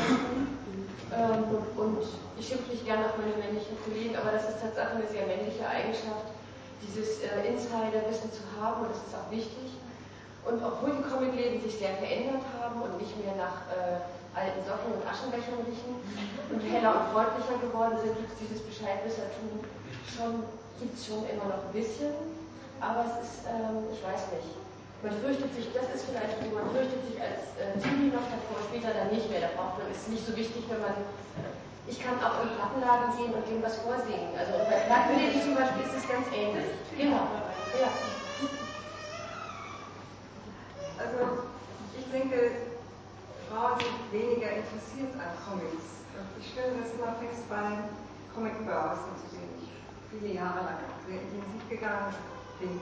[1.15, 1.45] ähm,
[1.77, 2.03] und
[2.39, 5.65] ich schimpfe nicht gerne auf meine männlichen Kollegen, aber das ist tatsächlich eine sehr männliche
[5.67, 6.29] Eigenschaft,
[6.83, 9.79] dieses äh, Insiderwissen zu haben und das ist auch wichtig.
[10.47, 13.99] Und obwohl die Comicläden sich sehr verändert haben und nicht mehr nach äh,
[14.37, 15.99] alten Socken und Aschenbechern riechen
[16.53, 19.65] und heller und freundlicher geworden sind, gibt es dieses Bescheidwissertum
[20.07, 20.47] schon,
[20.79, 22.15] gibt es schon immer noch ein bisschen.
[22.79, 24.53] Aber es ist, ähm, ich weiß nicht,
[25.03, 28.97] man fürchtet sich, das ist vielleicht man fürchtet sich als äh, Teenie noch davor, später
[28.97, 29.45] dann nicht mehr.
[29.45, 30.97] Da braucht man, ist nicht so wichtig, wenn man,
[31.87, 34.33] ich kann auch in Plattenladen gehen und dem was vorsingen.
[34.33, 36.73] Also bei Plattenläden zum Beispiel ist es ganz ähnlich.
[36.97, 37.29] Genau.
[37.77, 37.93] Ja.
[40.97, 41.45] Also
[41.93, 42.73] ich denke,
[43.53, 46.01] Frauen sind weniger interessiert an Comics.
[46.41, 47.85] Ich stelle das immer fest bei
[48.35, 49.69] Comicbörsen, zu denen ich
[50.11, 52.15] viele Jahre lang sehr intensiv gegangen
[52.59, 52.81] bin.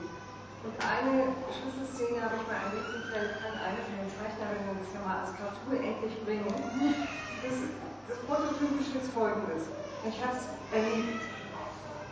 [0.65, 5.05] Und eine Schlüsselszene habe ich bei einem Lichtenfeld kann eine von den Zeichnerinnen das ja
[5.05, 6.49] mal als Cartoon endlich bringen.
[6.49, 7.69] Das,
[8.09, 9.69] das Prototypische ist folgendes.
[10.09, 11.21] Ich habe es erlebt.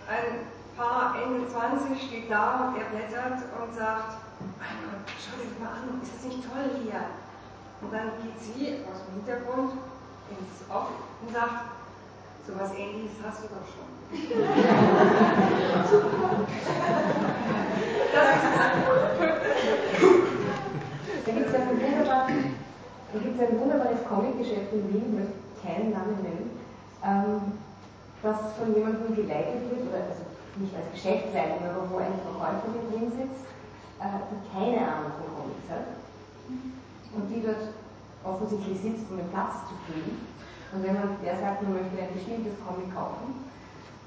[0.05, 0.45] Ein
[0.77, 4.21] Paar Ende 20 steht da und er blättert und sagt,
[4.61, 7.09] mein Gott, schau dir das mal an, ist das nicht toll hier?
[7.81, 9.81] Und dann geht sie aus dem Hintergrund
[10.29, 11.73] ins Off und sagt,
[12.45, 13.89] so was ähnliches hast du doch schon.
[18.13, 18.21] Da
[21.25, 25.33] gibt es ein, wunderbar, ein wunderbares Comicgeschäft in Wien, ich möchte
[25.65, 26.51] keinen Namen nennen,
[27.01, 27.57] ähm,
[28.21, 30.29] das von jemandem geleitet wird, oder also
[30.61, 33.49] nicht als Geschäftsleitung, aber wo eine Verkäuferin drin sitzt,
[33.97, 35.97] äh, die keine Ahnung von Comics hat
[37.17, 37.73] und die dort
[38.21, 40.21] offensichtlich sitzt, um den Platz zu füllen.
[40.69, 43.41] Und wenn man der sagt, man möchte ein bestimmtes Comic kaufen,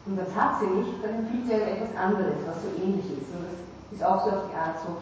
[0.06, 3.34] und das hat sie nicht, dann empfiehlt sie einem etwas anderes, was so ähnlich ist.
[3.34, 3.58] Und das
[3.92, 4.96] ist auch so auf die Art so,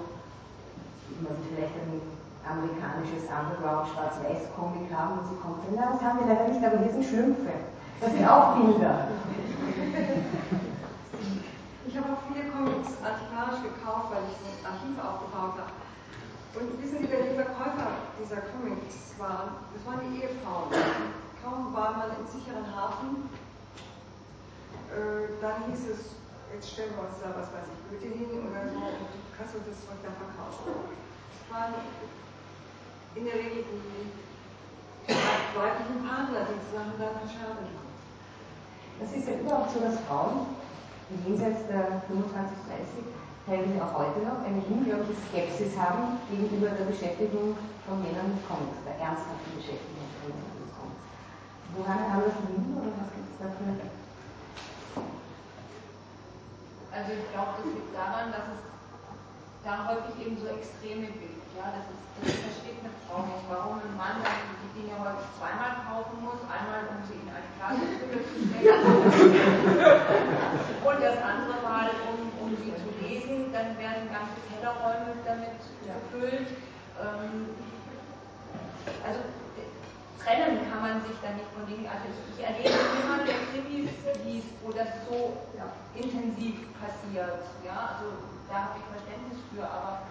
[1.08, 2.00] wie man vielleicht ein
[2.44, 6.78] amerikanisches Underground Schwarz-Weiß-Comic haben und sie kommt und na, das haben wir leider nicht, aber
[6.78, 7.52] hier sind Schlümpfe.
[8.00, 9.08] Das sind auch Bilder.
[11.86, 15.78] Ich habe auch viele Comics antiquarisch gekauft, weil ich ein Archiv aufgebaut habe.
[16.58, 19.62] Und wissen Sie, wer die Verkäufer dieser Comics waren?
[19.70, 20.74] Das waren die Ehefrauen.
[21.38, 23.30] Kaum war man im sicheren Hafen,
[24.90, 26.18] äh, dann hieß es,
[26.54, 29.58] jetzt stellen wir uns da, was weiß ich, Goethe hin oder so, und du kannst
[29.58, 30.86] uns das Zeug da verkaufen.
[30.86, 31.74] Das waren
[33.18, 34.06] in der Regel die
[35.10, 37.74] weiblichen Partner, die Sachen dann verscherben.
[39.02, 40.54] Das ist ja überhaupt so, dass Frauen
[41.26, 43.10] jenseits der 25, 30
[43.44, 48.78] teilweise auch heute noch eine unglaubliche Skepsis haben gegenüber der Beschäftigung von Männern mit Comics,
[48.86, 51.02] der ernsthaften Beschäftigung von Männern mit Comics.
[51.74, 54.03] Woran kann das liegen oder was gibt es dafür?
[56.94, 58.62] Also ich glaube, das liegt daran, dass es
[59.66, 61.42] da häufig eben so Extreme gibt.
[61.58, 65.26] Ja, das, ist, das versteht eine Frau nicht, warum ein Mann dann die Dinge häufig
[65.34, 68.94] zweimal kaufen muss, einmal um sie in eine Plastikfülle zu stecken
[70.86, 76.46] und das andere Mal, um, um sie zu lesen, dann werden ganze Kellerräume damit gefüllt.
[77.02, 77.50] Ähm,
[79.02, 79.18] also
[80.20, 81.86] trennen kann man sich da nicht von Dingen.
[81.86, 83.90] Also ich, ich erlebe niemanden, der Krimis
[84.24, 87.42] liest, wo das so ja, intensiv passiert.
[87.64, 88.14] Ja, also
[88.48, 90.06] da habe ich Verständnis für, aber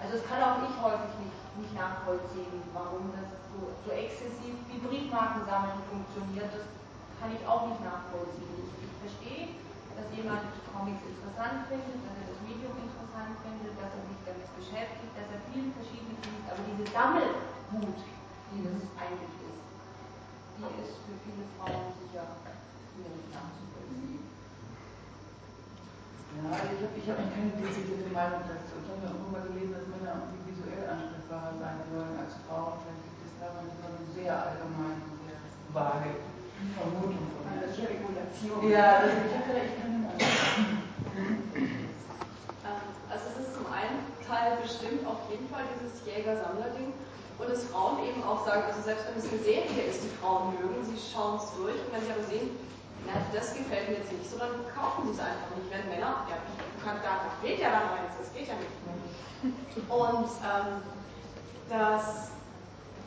[0.00, 4.80] also das kann auch ich häufig nicht, nicht nachvollziehen, warum das so, so exzessiv wie
[4.80, 6.48] Briefmarken sammeln funktioniert.
[6.48, 6.64] Das
[7.20, 8.64] kann ich auch nicht nachvollziehen.
[8.64, 9.44] Ich, ich verstehe,
[9.92, 10.40] dass jemand
[10.72, 15.28] Comics interessant findet, dass er das Medium interessant findet, dass er sich damit beschäftigt, dass
[15.28, 18.00] er viele verschiedene liest, aber diese Sammelwut,
[18.48, 19.39] die das eigentlich
[20.60, 22.36] die ist für viele Frauen sicher
[23.00, 24.28] nicht nachzuvollziehen.
[26.36, 28.76] Ja, ich habe ich hab keine dezidierte Meinung dazu.
[28.76, 32.76] Ich habe auch immer gelesen, dass Männer irgendwie visuell ansprechbarer sein sollen als Frauen.
[32.84, 35.40] Vielleicht gibt es daran immer so sehr allgemein, sehr
[35.72, 36.12] vage
[36.76, 37.64] Vermutung von mir.
[37.64, 38.60] Das ist Spekulation.
[38.68, 40.20] Ja, also ich habe ich keine Meinung.
[43.08, 46.92] Also es ist zum einen Teil bestimmt auf jeden Fall dieses Jäger-Sammler-Ding
[47.40, 50.52] und dass Frauen eben auch sagen, also selbst wenn es eine Serie ist, die Frauen
[50.60, 52.52] mögen, sie schauen es durch und wenn sie aber sehen,
[53.08, 55.72] na, das gefällt mir jetzt nicht so, dann kaufen sie es einfach nicht.
[55.72, 56.36] Wenn Männer, ja,
[56.84, 58.76] kann, da fehlt ja dann eins, das geht ja nicht.
[59.88, 60.84] Und ähm,
[61.72, 62.28] dass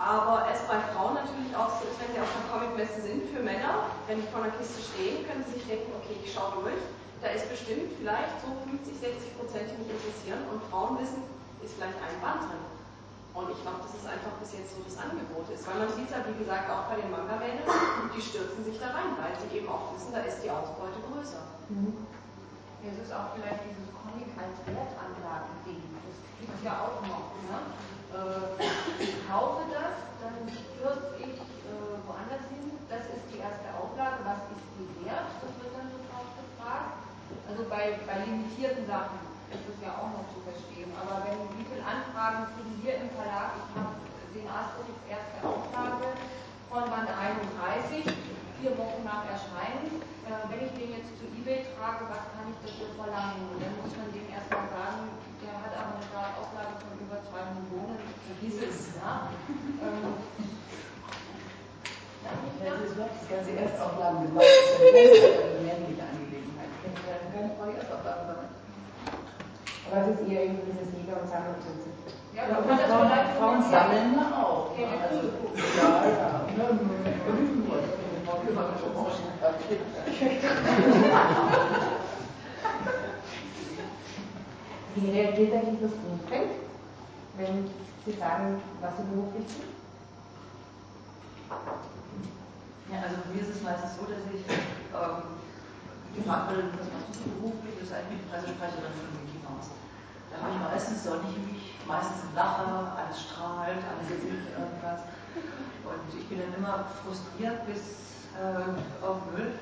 [0.02, 3.46] aber es bei Frauen natürlich auch so ist, wenn sie auf einer Comicmesse sind, für
[3.46, 6.82] Männer, wenn die vor einer Kiste stehen, können sie sich denken, okay, ich schaue durch,
[7.22, 11.22] da ist bestimmt vielleicht so 50, 60 Prozent, die mich interessieren und Frauen wissen,
[11.62, 12.73] ist vielleicht ein Band drin.
[13.34, 15.66] Und ich glaube, das ist einfach bis jetzt so das Angebot ist.
[15.66, 17.66] Weil man sieht es ja, wie gesagt, auch bei den Manga-Mädels,
[18.14, 21.42] die stürzen sich da rein, weil sie eben auch wissen, da ist die Ausbeute größer.
[21.74, 22.06] Mhm.
[22.86, 25.82] Es ist auch vielleicht dieses Comic als Wertanlage-Ding.
[25.82, 27.34] Das gibt es ja auch noch.
[27.42, 27.58] Ne?
[28.14, 32.78] Äh, ich kaufe das, dann stürze ich äh, woanders hin.
[32.86, 34.22] Das ist die erste Auflage.
[34.28, 35.32] Was ist die wert?
[35.42, 37.02] Das wird dann sofort gefragt.
[37.50, 40.90] Also bei, bei limitierten Sachen ist es ja auch noch zu verstehen.
[40.98, 43.54] Aber wenn, wie viele Anfragen kriegen wir im Verlag?
[43.62, 43.94] Ich habe
[44.34, 46.18] den Asterix erste Auflage
[46.70, 48.02] von Band 31,
[48.58, 50.02] vier Wochen nach Erscheinen.
[50.26, 53.46] Äh, wenn ich den jetzt zu Ebay trage, was kann ich dafür verlangen?
[53.54, 55.12] Und dann muss man dem erstmal sagen,
[55.44, 58.98] der hat aber eine Startauflage von über 2 Millionen, vergiss es.
[58.98, 59.30] Ja?
[59.84, 60.18] Ähm,
[62.24, 64.48] das ist das ganze Erstauflagen gemacht.
[64.48, 65.22] Das ist
[65.60, 66.72] eine Angelegenheit.
[66.82, 68.53] Keine Erstauflagen sammeln.
[69.92, 71.94] Aber es ist eher irgendwie dieses Jäger- und Sammlerprinzip.
[72.36, 74.76] Ja, ja, man Frauen, Frauen sammeln ja auch.
[74.78, 74.86] Ne?
[75.04, 75.18] Also,
[75.78, 76.48] ja, ja.
[76.58, 76.66] ja,
[84.96, 86.50] Wie reagiert eigentlich das Umfeld,
[87.38, 87.70] wenn
[88.06, 89.74] Sie sagen, was Sie beruflich sind?
[92.92, 95.34] Ja, also bei mir ist es meistens so, dass ich ähm,
[96.16, 97.74] gefragt werde, was machst du beruflich?
[97.80, 99.43] Das ist eigentlich die Pressesprecherin von Mouse.
[100.34, 105.06] Da habe ich meistens ich mich, meistens im Lacher, alles strahlt, alle Gesicht irgendwas.
[105.86, 108.74] Und ich bin dann immer frustriert bis äh,
[109.06, 109.54] auf Müll,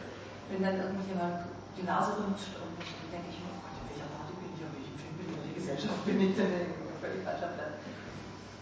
[0.47, 4.09] wenn dann irgendjemand die Nase rümpft und dann denke ich mir, oh Gott, in welcher
[4.15, 7.51] Party bin ich, auf welchem Film bin ich, welche Gesellschaft bin ich denn völlig falscher
[7.57, 7.81] Platz.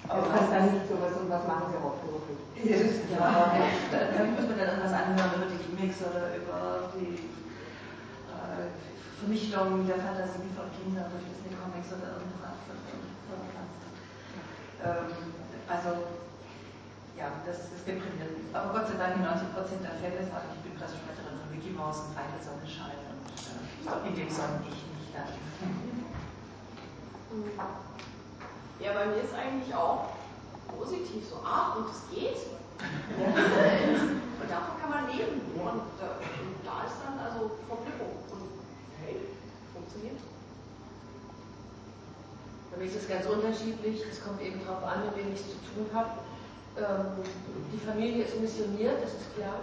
[0.07, 2.39] Aber du kannst dann nicht sowas und was machen sie hauptberuflich?
[2.65, 3.53] Ja,
[3.91, 7.29] da, da muss man dann irgendwas anhören über die Gimmicks oder über die
[8.31, 8.71] äh,
[9.19, 12.55] Vernichtung der Fantasie von Kindern durch Disney Comics oder irgendwas
[14.79, 15.11] ähm,
[15.67, 15.89] Also
[17.19, 18.47] ja, das ist deprimierend.
[18.55, 21.51] Aber Gott sei Dank in 90 Prozent der Fälle ist auch, ich bin Pressesprecherin von
[21.51, 25.27] Mickey Mouse und Feinde Sonnenschein und äh, in dem Sonnen ich nicht dann.
[28.79, 30.15] Ja, bei mir ist eigentlich auch
[30.71, 32.47] positiv so, ah, und es geht.
[34.39, 35.43] Und davon kann man leben.
[35.51, 36.15] Und äh,
[36.63, 37.59] da ist dann also.
[37.67, 37.98] Und hey,
[39.99, 40.19] funktioniert.
[42.71, 44.03] Bei mir ist es ganz unterschiedlich.
[44.09, 46.09] Es kommt eben darauf an, mit wem ich es zu tun habe.
[46.77, 47.23] Ähm,
[47.73, 49.59] die Familie ist missioniert, das ist klar.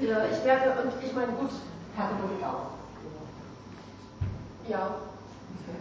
[0.00, 1.50] Ja, ich merke, und ich meine, gut.
[1.94, 2.70] Katholik auch.
[4.68, 4.94] Ja.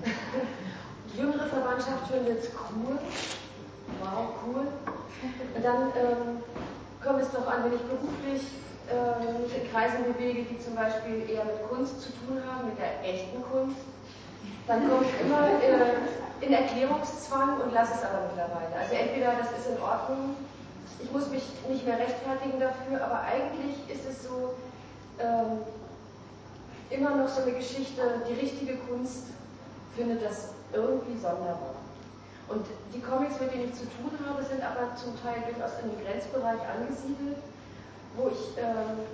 [1.14, 3.00] Die jüngere Verwandtschaft findet es cool.
[4.02, 4.68] Wow, cool.
[5.56, 6.44] Und dann ähm,
[7.04, 8.44] kommt es doch an, wenn ich beruflich
[8.92, 13.42] in Kreisen bewege, die zum Beispiel eher mit Kunst zu tun haben, mit der echten
[13.44, 13.80] Kunst,
[14.68, 18.74] dann komme ich immer äh, in Erklärungszwang und lasse es aber mittlerweile.
[18.80, 20.36] Also entweder das ist in Ordnung,
[21.00, 24.54] ich muss mich nicht mehr rechtfertigen dafür, aber eigentlich ist es so
[25.20, 25.64] ähm,
[26.90, 29.28] immer noch so eine Geschichte, die richtige Kunst
[29.96, 31.76] findet das irgendwie sonderbar.
[32.48, 35.90] Und die Comics, mit denen ich zu tun habe, sind aber zum Teil durchaus in
[35.90, 37.38] den Grenzbereich angesiedelt,
[38.16, 39.08] wo ich, ähm,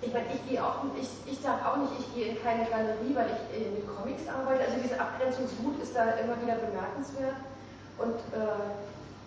[0.00, 3.14] ich meine, ich gehe auch, ich, ich sage auch nicht, ich gehe in keine Galerie,
[3.14, 4.64] weil ich äh, mit Comics arbeite.
[4.64, 7.36] Also diese Abgrenzungswut ist da immer wieder bemerkenswert.
[7.98, 8.68] Und äh,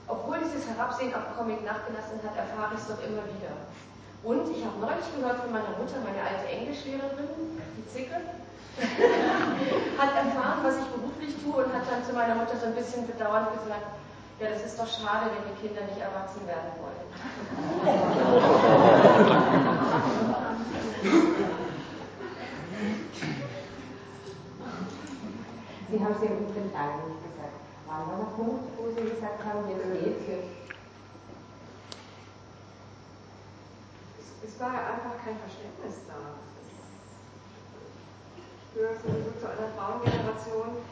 [0.07, 3.53] obwohl dieses Herabsehen auf Comic nachgelassen hat, erfahre ich es doch immer wieder.
[4.23, 8.17] Und ich habe neulich gehört von meiner Mutter, meine alte Englischlehrerin, die Zicke,
[9.97, 13.07] hat erfahren, was ich beruflich tue und hat dann zu meiner Mutter so ein bisschen
[13.07, 13.87] bedauernd gesagt,
[14.39, 16.95] ja, das ist doch schade, wenn die Kinder nicht erwachsen werden wollen.
[25.89, 27.55] Sie haben es ja übrigens lange nicht gesagt.
[27.87, 30.51] War der Punkt, wo Sie gesagt haben, jetzt geht's?
[34.19, 36.17] Es, es war einfach kein Verständnis da
[38.77, 40.85] gehöre sowieso zu einer Frauengeneration,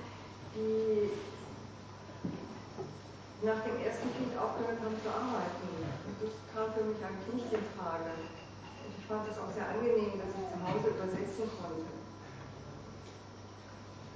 [0.55, 1.13] die
[3.45, 5.69] nach dem ersten Kind aufgehört haben zu arbeiten.
[6.09, 8.09] Und das kam für mich eigentlich nicht in Frage.
[8.09, 11.93] Und ich fand es auch sehr angenehm, dass ich zu Hause übersetzen konnte.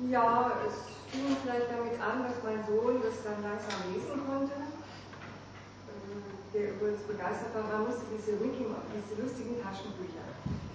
[0.09, 4.57] Ja, es fing vielleicht damit an, dass mein Sohn das dann langsam lesen konnte.
[6.49, 10.25] Der übrigens begeistert war, man musste diese, Mickey, diese lustigen Taschenbücher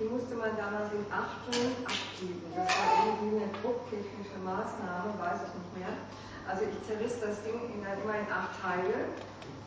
[0.00, 2.42] die musste man damals in acht Stunden abgeben.
[2.50, 5.94] Das war irgendwie eine drucktechnische Maßnahme, weiß ich nicht mehr.
[6.64, 9.12] Also ich zerriss das Ding in, immer in acht Teile.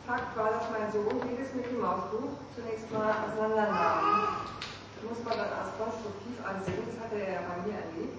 [0.02, 4.50] Fakt war, dass mein Sohn jedes Mickey Maus Buch zunächst mal auseinandernahm.
[4.98, 8.18] Das muss man dann als konstruktiv ansehen, das hat er ja bei mir erlebt.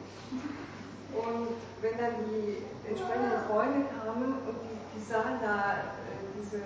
[1.12, 6.64] Und wenn dann die entsprechenden Freunde kamen und die, die sahen da äh, diese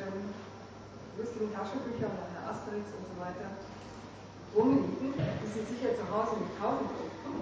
[1.17, 3.57] lustigen Taschenbücher und dann Asterix und so weiter,
[4.53, 7.41] rumliegen, die sie sicher zu Hause nicht kaufen durften,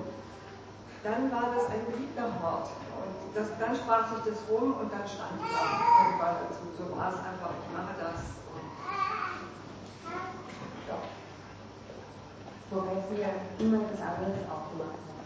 [1.03, 2.71] dann war das ein beliebter Hort.
[3.01, 5.73] Und das, dann sprach sich das rum und dann stand ich auch
[6.05, 6.63] irgendwann dazu.
[6.77, 8.19] So war es einfach, ich mache das.
[10.87, 10.97] Ja.
[12.71, 15.21] Wobei Sie ja immer etwas anderes auch gemacht haben.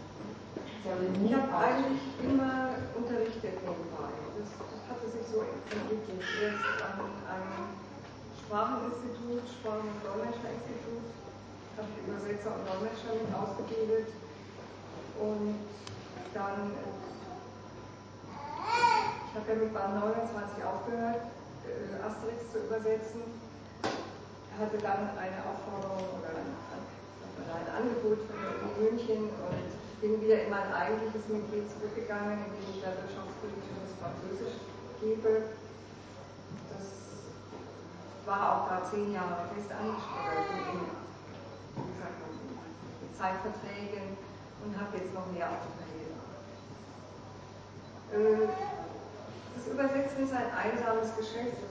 [0.86, 4.10] Ich habe eigentlich immer unterrichtet nebenbei.
[4.38, 6.22] Das, das hatte sich so entwickelt.
[6.42, 7.74] Erst an einem
[8.38, 11.10] Spracheninstitut, Sprachen- und Dolmetscherinstitut,
[11.74, 14.14] habe ich Übersetzer und Dolmetscher mit ausgebildet.
[15.18, 15.58] Und
[16.32, 16.70] dann,
[19.36, 21.28] ich habe ja mit Band 29 aufgehört,
[21.68, 23.20] äh, Asterix zu übersetzen,
[24.56, 29.68] hatte dann eine Aufforderung oder ein, ein Angebot von München und
[30.00, 34.56] bin wieder in mein eigentliches Metier zurückgegangen, indem ich da wirtschaftspolitisches Französisch
[35.04, 35.52] gebe.
[36.72, 36.88] Das
[38.24, 40.48] war auch da zehn Jahre fest angestellt
[41.76, 44.16] wie gesagt, mit Zeitverträgen
[44.64, 46.08] und habe jetzt noch mehr Aufträge.
[48.16, 48.48] Äh,
[49.56, 51.64] das Übersetzen ist ein einsames Geschäft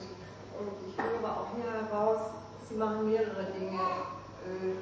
[0.58, 2.34] und ich höre auch hier heraus,
[2.68, 3.78] Sie machen mehrere Dinge.
[4.42, 4.74] Äh,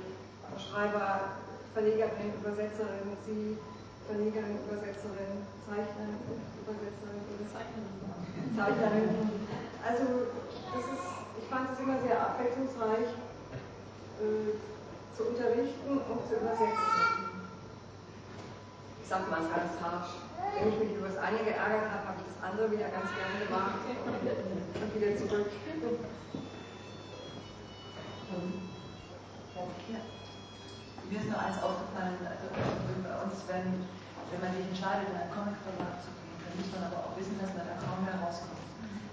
[0.56, 1.36] Schreiber,
[1.74, 3.58] Verlegerin, Übersetzerin, Sie,
[4.06, 6.16] Verlegerin, Übersetzerin, Zeichnerin,
[6.64, 7.20] Übersetzerin
[7.52, 8.00] Zeichnerin.
[8.56, 9.30] Zeichnerin.
[9.84, 10.04] Also
[10.72, 13.12] das ist, ich fand es immer sehr abwechslungsreich.
[14.22, 14.56] Äh,
[15.16, 16.66] zu unterrichten und zu übersetzen.
[19.02, 20.23] Ich sage mal ganz harsch.
[20.54, 23.42] Wenn ich mich über das eine geärgert habe, habe ich das andere wieder ganz gerne
[23.42, 25.50] gemacht und wieder zurück.
[31.14, 33.86] Mir ist nur eins aufgefallen, also bei uns, wenn,
[34.30, 37.54] wenn man sich entscheidet, in einen Comicverlag zu gehen, muss man aber auch wissen, dass
[37.54, 38.64] man da kaum mehr rauskommt.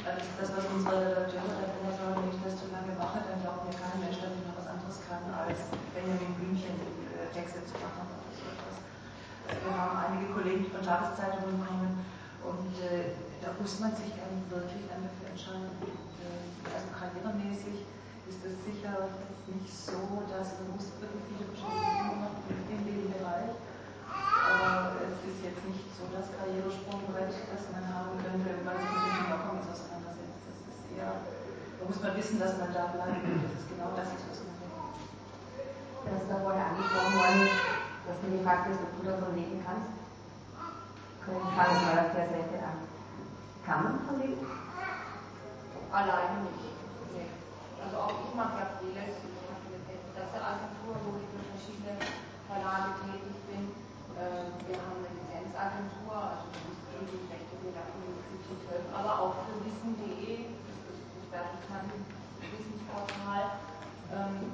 [0.01, 3.37] Ist das, was unsere Redakteure dann immer sagen, wenn ich das zu lange mache, dann
[3.45, 5.61] glaubt mir kein Mensch, dass ich noch was anderes kann, als
[5.93, 8.20] Benjamin Blümchen äh, Texte zu machen.
[9.47, 12.05] Wir haben einige Kollegen, von Tageszeitungen kommen
[12.45, 15.73] und äh, da muss man sich dann wirklich dafür entscheiden.
[15.81, 17.85] Äh, also karrieremäßig
[18.29, 19.09] ist es sicher
[19.49, 23.53] nicht so, dass man muss wirklich viele Dinge machen in dem Bereich.
[24.07, 29.27] Aber es ist jetzt nicht so das Karrieresprungbrett, das man haben könnte, man sich mit
[29.27, 30.41] dem Comics auseinandersetzt.
[30.47, 33.21] Das ist eher, da muss man wissen, dass man da bleibt.
[33.21, 34.75] Das ist genau das, was man will.
[36.07, 37.41] Das ist da vorher angesprochen worden,
[38.11, 39.95] dass du gefragt hast, ob du davon leben kannst.
[39.95, 42.83] Ich fange mal auf der Seite an.
[43.63, 44.43] Kann man davon leben?
[45.87, 46.75] Alleine nicht.
[47.79, 49.15] Also auch ich mache ja Freelance.
[49.15, 49.79] Ich habe eine
[50.11, 51.95] Presseagentur, wo ich für verschiedene
[52.51, 53.63] Verlage tätig bin.
[54.19, 58.43] Ähm, wir haben eine Lizenzagentur, also die Rechte wir dafür mit
[58.91, 61.47] aber auch für wissen.de, das ist das
[62.43, 63.55] Wissensportal.
[64.11, 64.51] Ähm,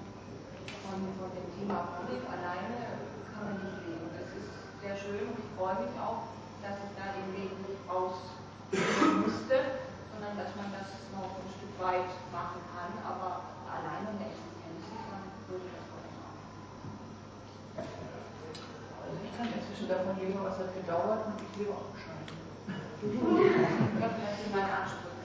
[0.86, 3.07] von, von dem Thema Comic alleine
[3.38, 4.10] kann man nicht leben.
[4.18, 4.50] Das ist
[4.82, 6.34] sehr schön und ich freue mich auch,
[6.66, 8.34] dass ich da den Weg nicht raus
[8.74, 9.78] musste,
[10.10, 15.30] sondern dass man das noch ein Stück weit machen kann, aber alleine nicht machen.
[19.06, 22.26] Also ich kann inzwischen davon leben, es hat gedauert und ich lebe auch bescheiden.
[24.02, 24.12] Das
[24.42, 25.18] sind meine Ansprüche.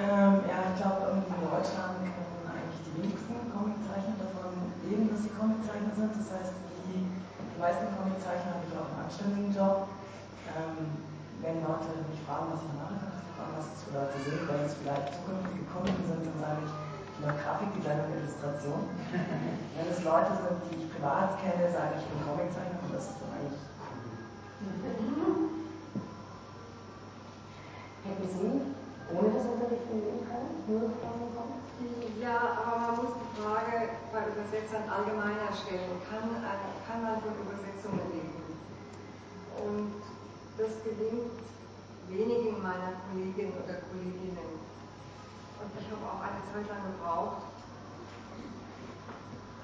[0.00, 5.28] Ähm, ja, ich glaube, in Deutschland können eigentlich die wenigsten Comiczeichner davon leben, dass sie
[5.60, 6.12] Comiczeichner sind.
[6.16, 6.52] Das heißt,
[6.88, 9.92] die, die meisten Comiczeichner haben auch einen anständigen Job.
[10.56, 11.04] Ähm,
[11.44, 12.96] wenn Leute mich fragen, was ich mache,
[13.36, 14.40] fragen, was es für Leute sind.
[14.48, 18.80] Wenn es vielleicht zukünftige Kunden sind, dann sage ich, ich mache Grafikdesign und Illustration.
[19.76, 23.04] Wenn es Leute sind, die ich privat kenne, sage ich, ich bin Comiczeichner und das
[23.12, 23.60] ist dann eigentlich
[28.00, 28.48] Hätten Sie
[29.12, 30.64] ohne das Unterrichten leben können?
[30.68, 31.59] Nur davon kommen?
[32.20, 35.96] Ja, aber man muss die Frage bei Übersetzern allgemeiner stellen.
[36.04, 38.60] Kann, kann man von Übersetzungen leben?
[39.56, 40.04] Und
[40.60, 41.32] das gelingt
[42.12, 44.60] wenigen meiner Kolleginnen oder Kolleginnen.
[45.56, 47.48] Und ich habe auch eine Zeit lang gebraucht.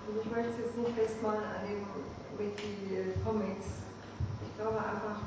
[0.09, 1.85] Und ich möchte es jetzt nicht festmachen an den
[3.21, 3.69] Comics.
[4.41, 5.21] Ich glaube einfach,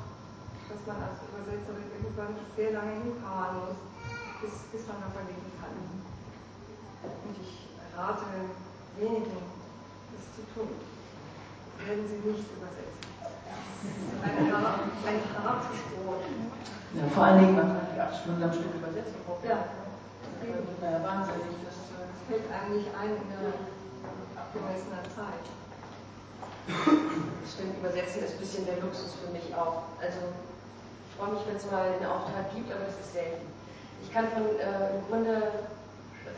[0.66, 3.78] dass man als Übersetzerin irgendwann sehr lange hinfahren muss,
[4.42, 6.09] bis, bis man davon leben kann.
[7.02, 8.26] Und ich rate
[8.96, 9.36] wenigen,
[10.12, 10.68] das zu tun.
[11.86, 13.00] Werden Sie nicht übersetzen.
[14.20, 16.20] Ein, ein hartes Brot.
[16.92, 19.14] Ja, vor allen Dingen, man kann die acht Stunden am Stück übersetzen.
[19.48, 19.64] Ja.
[20.40, 21.56] Das ja wahnsinnig.
[21.64, 23.56] Das, Das fällt einem nicht ein in der
[24.36, 25.44] abgemessenen Zeit.
[27.48, 29.88] Stimmt, übersetzen ist ein bisschen der Luxus für mich auch.
[30.00, 33.46] Also ich freue mich, wenn es mal einen Auftrag gibt, aber das ist selten.
[34.02, 35.68] Ich kann von, äh, im Grunde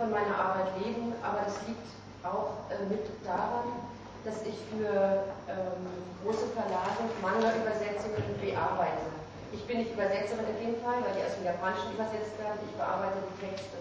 [0.02, 1.86] von meiner Arbeit leben, aber das liegt
[2.26, 3.86] auch äh, mit daran,
[4.26, 5.86] dass ich für ähm,
[6.26, 9.06] große Verlage Manga-Übersetzungen bearbeite.
[9.54, 12.74] Ich bin nicht Übersetzerin in dem Fall, weil die aus dem Japanischen übersetzt werden, ich
[12.74, 13.78] bearbeite die Texte.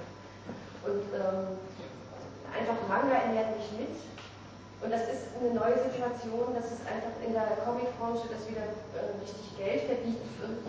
[0.86, 1.58] Und ähm,
[2.54, 3.98] einfach Manga ernährt mich mit.
[4.86, 9.10] Und das ist eine neue Situation, dass es einfach in der Comicbranche, dass wieder äh,
[9.18, 10.62] richtig Geld verdient wird.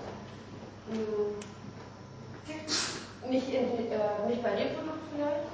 [0.88, 1.36] Hm.
[3.28, 5.46] Nicht, in, äh, nicht bei Reprodukt vielleicht,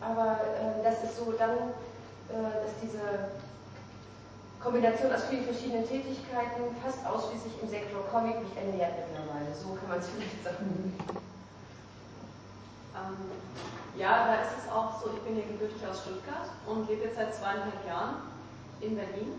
[0.00, 1.74] aber äh, das ist so dann,
[2.30, 3.30] äh, dass diese
[4.62, 9.54] Kombination aus vielen verschiedenen Tätigkeiten fast ausschließlich im Sektor Comic mich ernährt mittlerweile.
[9.54, 10.94] So kann man es vielleicht sagen.
[12.94, 13.16] Ähm,
[13.96, 17.16] ja, da ist es auch so, ich bin hier gebürtig aus Stuttgart und lebe jetzt
[17.16, 18.16] seit zweieinhalb Jahren
[18.80, 19.38] in Berlin.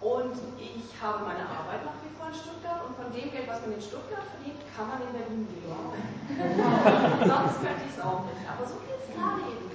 [0.00, 3.60] Und ich habe meine Arbeit nach wie vor in Stuttgart und von dem Geld, was
[3.62, 5.72] man in Stuttgart verdient, kann man in Berlin leben.
[7.30, 8.44] Sonst könnte ich es auch nicht.
[8.44, 9.66] Aber so geht es gerade eben.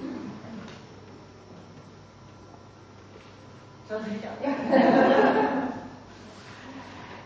[3.92, 3.98] Ja.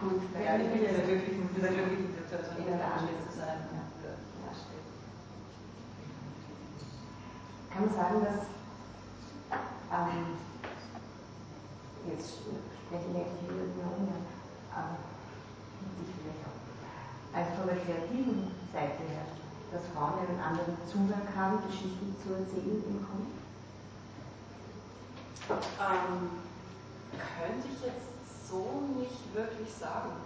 [0.00, 3.38] Gut, naja, ich bin in der glücklichen, in der glücklichen Situation, In der angestellt zu
[3.38, 3.58] sein.
[3.70, 3.82] Ja.
[4.42, 4.90] Ja, stimmt.
[7.70, 8.40] Kann man sagen, dass
[9.92, 10.36] ähm,
[12.10, 12.42] jetzt
[12.86, 14.26] spreche ich eigentlich wieder über Ungarn,
[14.70, 14.94] aber
[15.98, 16.62] ich vielleicht auch.
[17.34, 19.26] Also von der kreativen Seite her,
[19.74, 23.34] dass Frauen einen anderen Zugang haben, Geschichten zu erzählen im Comic?
[25.50, 26.46] Ähm,
[27.14, 28.06] könnte ich jetzt
[28.46, 30.22] so nicht wirklich sagen.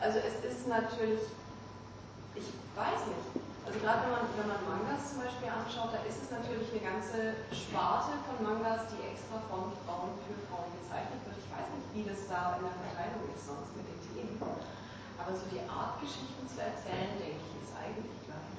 [0.00, 1.28] Also es ist natürlich,
[2.34, 3.24] ich weiß nicht,
[3.64, 6.84] also gerade wenn man, wenn man Mangas zum Beispiel anschaut, da ist es natürlich eine
[6.84, 7.20] ganze
[7.52, 10.59] Sparte von Mangas, die extra von Frauen für Frauen
[12.00, 14.40] wie das da in der Verteilung ist sonst mit den Themen.
[14.40, 18.56] Aber so die Art, Geschichten zu erzählen, denke ich, ist eigentlich gleich.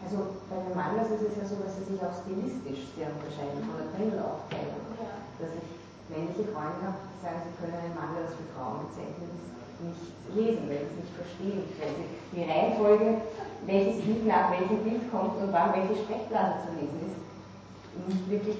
[0.00, 3.60] Also bei den Mangas ist es ja so, dass sie sich auch stilistisch sehr unterscheiden
[3.60, 4.88] von der Trimmelaufteilung.
[4.96, 5.20] Ja.
[5.36, 5.68] Dass ich
[6.08, 9.52] männliche Freunde habe, die sagen, sie können einen Manga, das für Frauen gezeichnet ist,
[9.84, 13.20] nicht lesen, weil sie es nicht verstehen, weil sie die Reihenfolge,
[13.68, 17.20] welches Bild nach welchem Bild kommt und wann welche Sprechblase zu lesen ist,
[18.08, 18.58] nicht wirklich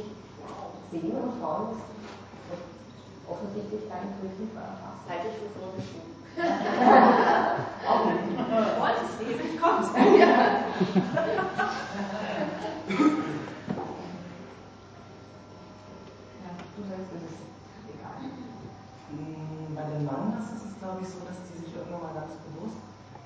[0.92, 1.97] sehen und Frauen das
[3.30, 5.04] offensichtlich intuitiv erfassen.
[5.08, 6.12] Halte ich für vorgeschrieben.
[7.88, 8.24] Auch nicht.
[8.78, 9.88] Wolltest lesen, kommt.
[10.18, 10.58] Ja.
[16.78, 17.42] du sagst, es ist
[17.90, 18.22] egal.
[19.10, 22.38] Hm, bei den Mangas ist es, glaube ich, so, dass die sich irgendwann mal ganz
[22.46, 22.78] bewusst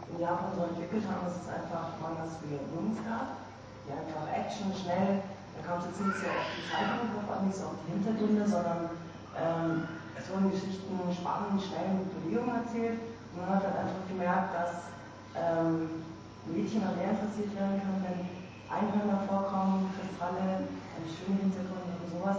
[0.09, 3.45] in Japan so entwickelt haben, dass es einfach Mangas für Jungs gab,
[3.85, 5.21] die einfach Action, schnell,
[5.53, 8.45] da kam es jetzt nicht so auf die drauf an, nicht so auf die Hintergründe,
[8.49, 8.89] sondern
[9.37, 13.01] ähm, es wurden Geschichten spannend, schnell mit Bewegung erzählt
[13.33, 14.93] und man hat halt einfach gemerkt, dass
[15.35, 16.05] ähm,
[16.47, 18.20] Mädchen auch mehr interessiert werden können, wenn
[18.68, 22.39] Einhörner vorkommen, Kristalle, ein schöner Hintergrund oder sowas.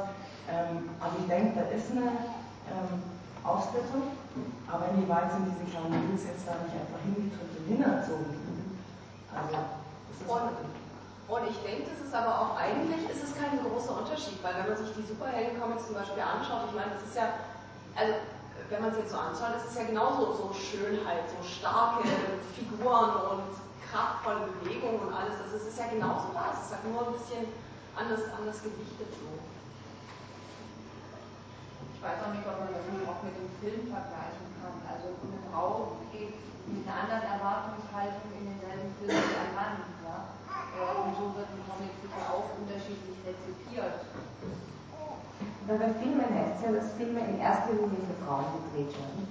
[0.49, 2.09] Ähm, also ich denke, da ist eine
[2.69, 3.01] ähm,
[3.43, 4.15] Aufsplittung,
[4.67, 8.33] aber inwieweit sind diese kleinen Mädels jetzt da nicht einfach hingetritt und hinerzogen?
[9.33, 9.57] Also,
[10.13, 10.82] ist das und,
[11.37, 14.69] und ich denke, das ist aber auch eigentlich, ist es kein großer Unterschied, weil wenn
[14.69, 17.33] man sich die Superhelden-Comics zum Beispiel anschaut, ich meine, das ist ja,
[17.95, 18.13] also
[18.69, 22.07] wenn man es jetzt so anschaut, das ist ja genauso so Schönheit, so starke
[22.55, 23.53] Figuren und
[23.89, 27.13] kraftvolle Bewegungen und alles, das ist, ist ja genauso da, es ist halt nur ein
[27.13, 27.49] bisschen
[27.97, 29.33] anders, anders gewichtet so
[32.03, 34.75] weiß auch nicht, ob man das auch mit dem Film vergleichen kann.
[34.83, 36.35] Also eine Frau geht
[36.67, 40.02] mit einer anderen Erwartungshaltung in denselben Film wie ein Mann.
[41.43, 41.51] Ja?
[41.51, 43.99] Und so wird ein Comic sicher auch unterschiedlich rezipiert.
[45.63, 49.27] Aber bei Filmen heißt es ja, dass Filme in erster Linie für Frauen gedreht werden.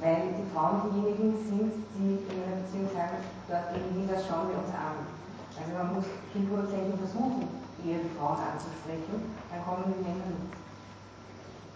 [0.00, 4.58] Weil die Frauen diejenigen sind, die in einer Beziehung sagen, dort gegen das schauen wir
[4.60, 5.06] uns an.
[5.54, 7.46] Also man muss Filmproduzenten versuchen,
[7.80, 10.50] eher die Frauen anzusprechen, dann kommen die Männer mit.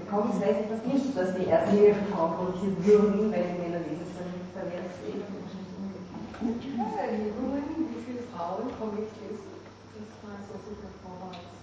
[0.03, 3.55] Der Comics weiß ich das nicht, dass die erste Linie für Frauen produziert würden, weil
[3.55, 6.75] die Männer lesen, dann wäre es eh wahrscheinlich umgekehrt.
[6.75, 9.58] Was Erhebungen, wie viele Frauen Comics lesen?
[9.99, 11.59] Das mal so viel Vorwärts.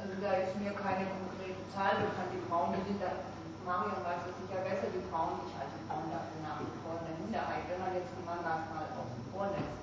[0.00, 2.32] Also da ist mir keine konkrete Zahl bekannt.
[2.32, 3.20] Die Frauen, die sind da,
[3.68, 7.04] Marion weiß das sicher besser, die Frauen, ich halte die Frauen dafür nach wie vor
[7.04, 9.76] eine Minderheit, wenn man jetzt die Mangas mal außen vor lässt,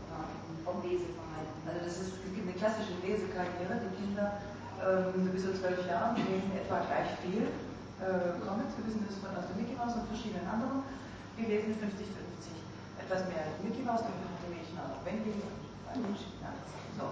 [0.66, 1.62] vom Leseverhalten.
[1.70, 4.42] Also das ist, es eine klassische Lesekarriere, die Kinder
[4.82, 7.46] ähm, bis zu zwölf Jahren lesen etwa gleich viel
[8.02, 8.74] äh, Comics.
[8.82, 10.82] Wir wissen das von aus der Mickey Mouse und verschiedenen anderen.
[11.38, 12.58] Die lesen 50-50.
[12.98, 15.65] Etwas mehr Mickey Mouse, dafür hat die Mädchen auch noch Wendy und
[16.98, 17.06] so.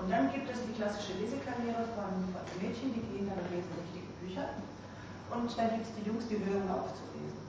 [0.00, 4.10] Und dann gibt es die klassische Lesekarriere von, von Mädchen, die gehen dann lesen richtige
[4.20, 4.56] Bücher.
[5.30, 7.44] Und dann gibt es die Jungs, die hören auf zu lesen.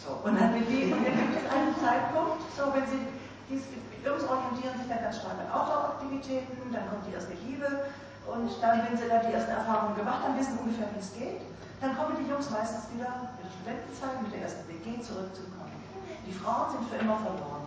[0.00, 3.02] So, und dann, die, und dann gibt es einen Zeitpunkt, so wenn sie,
[3.48, 3.60] die
[4.04, 7.88] Jungs orientieren sich dann ganz stark an Outdoor-Aktivitäten, dann kommt die erste Liebe,
[8.24, 11.44] und dann, wenn sie dann die ersten Erfahrungen gemacht haben, wissen ungefähr, wie es geht,
[11.80, 15.44] dann kommen die Jungs meistens wieder mit der Studentenzeit, mit der ersten WG zurück zum
[15.52, 15.76] Comic.
[16.24, 17.63] Die Frauen sind für immer verloren.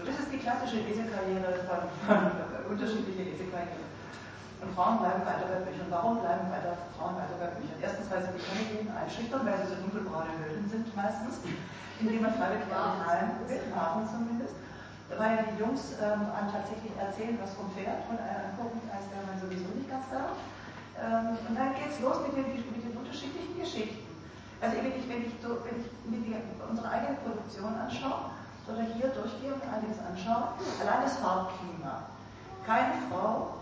[0.00, 3.84] So, das ist die klassische Lesekarriere von, von unterschiedliche Lesekarriere.
[4.64, 5.92] Und Frauen bleiben weiter bei Büchern.
[5.92, 7.76] Warum bleiben weiter, Frauen weiter bei Büchern?
[7.84, 11.44] Erstens, weil sie die Comicien einschüchtern, weil sie so dunkelbraune Höhlen sind meistens,
[12.00, 14.56] in denen man freiwillig rein will, Hafen zumindest
[15.18, 19.26] weil die Jungs ähm, einem tatsächlich erzählen, was vom Pferd und äh, angucken, als wäre
[19.26, 20.38] man sowieso nicht ganz da.
[21.02, 24.06] Ähm, und dann geht es los mit den, mit den unterschiedlichen Geschichten.
[24.62, 28.38] Also wenn ich, wenn ich, wenn ich mir unsere eigene Produktion anschaue
[28.68, 30.48] oder hier durchgehe und einiges anschaue,
[30.80, 32.04] allein das Farbklima.
[32.66, 33.54] Keine Frau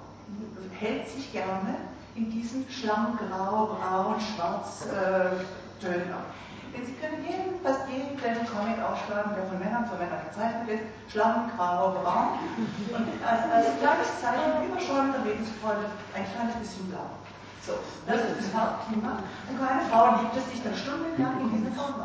[0.78, 1.76] hält sich gerne
[2.14, 5.38] in diesen Schlamm, Grau, Braun, Schwarz äh,
[5.80, 6.26] Tönen auf.
[6.74, 11.50] Sie können jeden, fast jeden Comic aufschlagen, der von Männern für Männer gezeichnet ist, Schlamm,
[11.56, 12.38] Grau, Braun.
[12.92, 17.08] Und als, als kleines Zeichen überschäumender Lebensfreude ein kleines bisschen blau.
[17.64, 17.72] So,
[18.06, 19.24] das ist das Farbklima.
[19.48, 22.00] Und keine Frau liebt es, sich dann stundenlang in diese Farben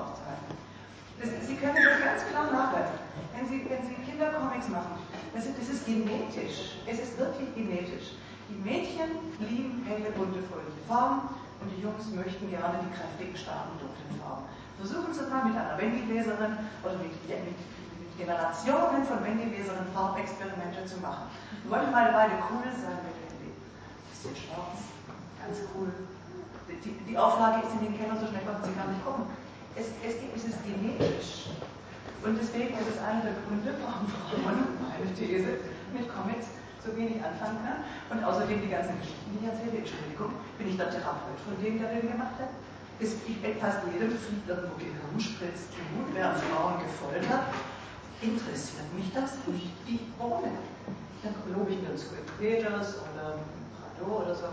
[1.23, 2.99] Sie können das ganz klar nachweisen.
[3.35, 4.99] Wenn Sie, wenn Sie Kindercomics machen,
[5.33, 6.75] das ist, das ist genetisch.
[6.85, 8.19] Es ist wirklich genetisch.
[8.49, 13.79] Die Mädchen lieben helle, bunte, fröhliche Farben und die Jungs möchten gerne die kräftigen, starken,
[13.79, 14.43] dunklen Farben.
[14.77, 17.57] Versuchen Sie mal mit einer Wendy-Leserin oder mit, mit, mit,
[18.13, 21.33] Generationen von Wendy-Leserinnen Farbexperimente zu machen.
[21.63, 23.49] Wir wollten mal Weile cool sein mit Wendy.
[24.13, 24.85] Bisschen schwarz,
[25.41, 25.89] ganz cool.
[26.69, 29.25] Die, die, Auflage ist in den Keller, so schnell konnten Sie gar nicht gucken.
[29.75, 31.49] Es, es, es ist genetisch.
[32.23, 35.59] Und deswegen ist es einer der Gründe, warum Frauen, meine These,
[35.91, 36.47] mit Comics
[36.85, 37.83] so wenig anfangen kann.
[38.11, 41.79] Und außerdem die ganzen Geschichten, die ich erzähle, Entschuldigung, bin ich der Therapeut von dem,
[41.79, 42.51] der den gemacht hat?
[42.99, 43.17] ist
[43.59, 47.51] fast jedem fliegt irgendwo Gehirnspritz zu, werden Frauen gefoltert.
[48.21, 50.55] Interessiert mich das nicht die Bohne.
[51.23, 53.39] Dann lobe ich mir zu Equators oder
[53.75, 54.45] Prado oder so.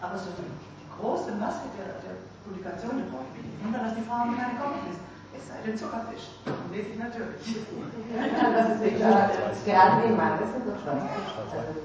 [0.00, 2.14] Aber so die, die große Masse der, der
[2.50, 5.06] Publikationen brauche ich mich nicht wundern, dass die Frauen keine Comics lesen.
[5.30, 6.26] Es sei denn Zuckerfisch.
[6.42, 7.46] Den lese ich natürlich.
[8.10, 11.78] Ja, das ist gerade wie Mann, das sind doch schwarz-weiß.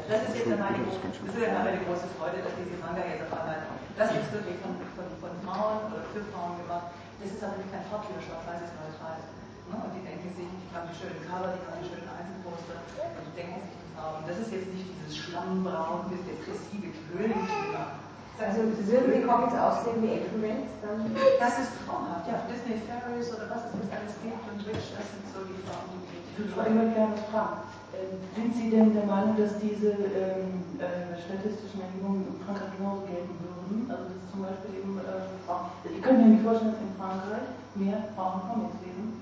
[0.00, 3.36] Ja, das ist jetzt meine, das ist meine große Freude, dass diese Manga jetzt auf
[3.36, 3.68] einmal,
[4.00, 6.96] das ist wirklich von, von, von Frauen oder für Frauen gemacht.
[7.20, 9.20] Das ist aber nicht kein Farbkiller, schwarz-weiß ist neutral.
[9.68, 9.76] Ne?
[9.76, 13.22] Und die denken sich, die haben die schönen Cover, die haben die schönen Einzelposter und
[13.28, 14.24] die denken sich die Farben.
[14.24, 18.07] Das ist jetzt nicht dieses schlammbraun, bis depressive Quöllenklima.
[18.38, 20.70] Also würden die Comics aussehen wie Elfenwelt?
[20.78, 22.46] Dann das ist traumhaft, ja.
[22.46, 25.98] Disney Fairies oder was es das alles gibt und Witch, das sind so die Farben,
[26.06, 27.66] die ich würde immer gerne fragen.
[27.98, 33.10] Ähm, sind Sie denn der Meinung, dass diese ähm, äh, statistischen Erhebungen in Frankreich genauso
[33.10, 33.90] gelten würden?
[33.90, 37.46] Also dass zum Beispiel eben äh, Frauen, ich könnte mir nicht vorstellen, dass in Frankreich
[37.74, 39.18] mehr Frauen Comics lesen,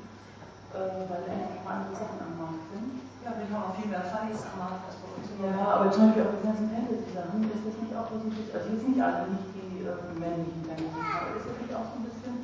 [0.77, 3.01] äh, weil einfach andere Sachen am Markt sind.
[3.25, 5.06] Ja, wir haben auch viel mehr Funnies am Markt als.
[5.37, 8.57] Ja, aber zum Beispiel auch die ganzen Fantasy-Sachen, ist das nicht auch so ein bisschen,
[8.57, 12.01] also jetzt nicht alle, nicht die äh, männlichen Fantasy, aber ist das nicht auch so
[12.01, 12.35] ein bisschen,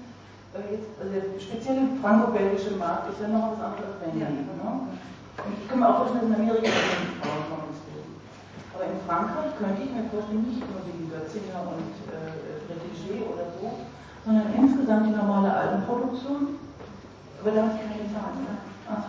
[0.52, 4.60] äh, jetzt, also der spezielle franco-belgische Markt ist ja noch was anderes als Fantasy, ja.
[4.60, 4.92] ne?
[5.32, 8.12] Ich kann mir auch vorstellen, dass in Amerika die Frauen Comics lesen.
[8.76, 13.48] Aber in Frankreich könnte ich mir vorstellen, nicht nur wegen Götzinger und äh, Rediger oder
[13.56, 13.88] so,
[14.28, 16.60] sondern insgesamt die normale Albenproduktion.
[17.40, 18.44] Aber da habe ich keine Zahlen.
[18.44, 18.54] Ne?
[18.92, 19.08] Ach,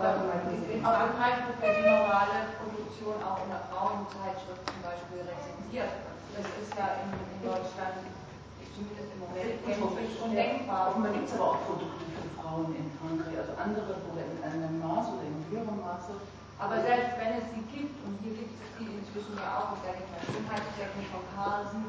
[0.00, 0.16] aber
[0.64, 2.69] in Frankreich wird ja die normale Produktion
[3.22, 5.94] auch in der Frauenzeitschrift zum Beispiel rezensiert.
[6.34, 8.02] Das ist ja in, in Deutschland
[8.80, 10.90] zumindest im Moment undenkbar.
[10.90, 14.80] Offenbar gibt es aber auch Produkte für Frauen in Frankreich, also andere oder in einem
[14.80, 16.16] Maß oder in höherem Maße.
[16.60, 19.82] Aber selbst wenn es sie gibt, und hier gibt es die inzwischen ja auch, ich
[19.84, 21.82] sage jetzt mal Schönheitschecken von Carlsen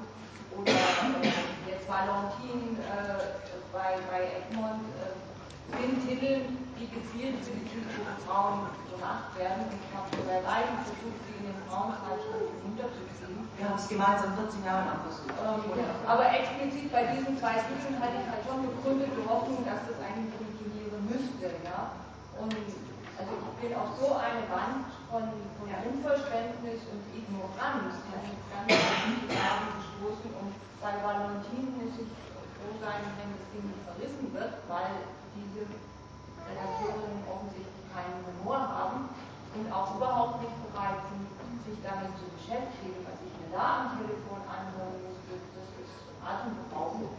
[0.55, 3.41] oder äh, jetzt Valentin äh,
[3.71, 5.30] bei, bei Egmont, äh,
[5.77, 6.43] sind Titel,
[6.75, 9.69] die gezielt für die zielgruppe Frauen gemacht werden.
[9.69, 13.11] Und ich habe bei beiden versucht, sie in den Frauenzeitschriften unterzuziehen.
[13.57, 15.37] Wir haben es gemeinsam 14 Jahre lang versucht.
[15.37, 15.61] Ähm,
[16.09, 20.33] aber explizit bei diesen zwei Titeln hatte ich halt schon begründete Hoffnung, dass das eigentlich
[20.33, 21.47] funktionieren müsste.
[21.61, 21.93] Ja?
[22.41, 25.29] Und also ich bin auf so eine Wand von,
[25.61, 30.51] von Unverständnis und Ignoranz ganz Abend gestoßen und
[30.81, 32.09] bei Valentin muss ich
[32.57, 35.05] froh sein, wenn das Ding nicht verrissen wird, weil
[35.35, 35.67] diese
[36.47, 39.09] Redakteurinnen offensichtlich keinen Humor haben
[39.55, 41.27] und auch überhaupt nicht bereit sind,
[41.67, 47.11] sich damit zu beschäftigen, was ich mir da am Telefon anhören musste, das ist atemberaubend.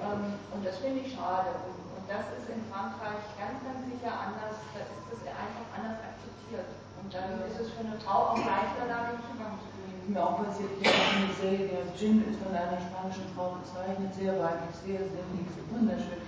[0.00, 1.52] Ähm, und das finde ich schade.
[1.66, 6.02] Und und das ist in Frankreich ganz, ganz sicher anders, da ist das einfach anders
[6.02, 6.66] akzeptiert.
[6.98, 9.71] Und dann ist es für eine Frau auch leichter, da den Zugang zu
[10.02, 10.18] finden.
[10.18, 14.10] Mir auch passiert, ich habe eine Serie, der Gin ist von einer spanischen Frau gezeichnet,
[14.14, 16.20] sehr weiblich, sehr sinnlich, wunderschön,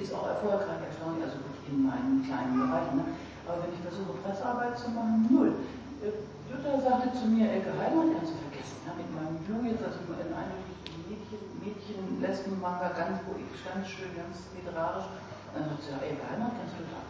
[0.00, 2.96] ist auch erfolgreich, erstaunlich, also gut in meinen kleinen Bereichen.
[2.96, 3.04] Ne?
[3.44, 5.52] Aber wenn ich versuche, Pressearbeit zu machen, null.
[6.00, 9.84] Äh, Jutta sagte zu mir, Elke Heimann, kannst du vergessen, ja, mit meinem Blue jetzt,
[9.84, 15.12] also in eindeutig Mädchen, Mädchen, Lesben-Manga, ganz ruhig, ganz schön, ganz literarisch.
[15.52, 17.04] Dann hat sie gesagt, ey, Heimat, ganz total.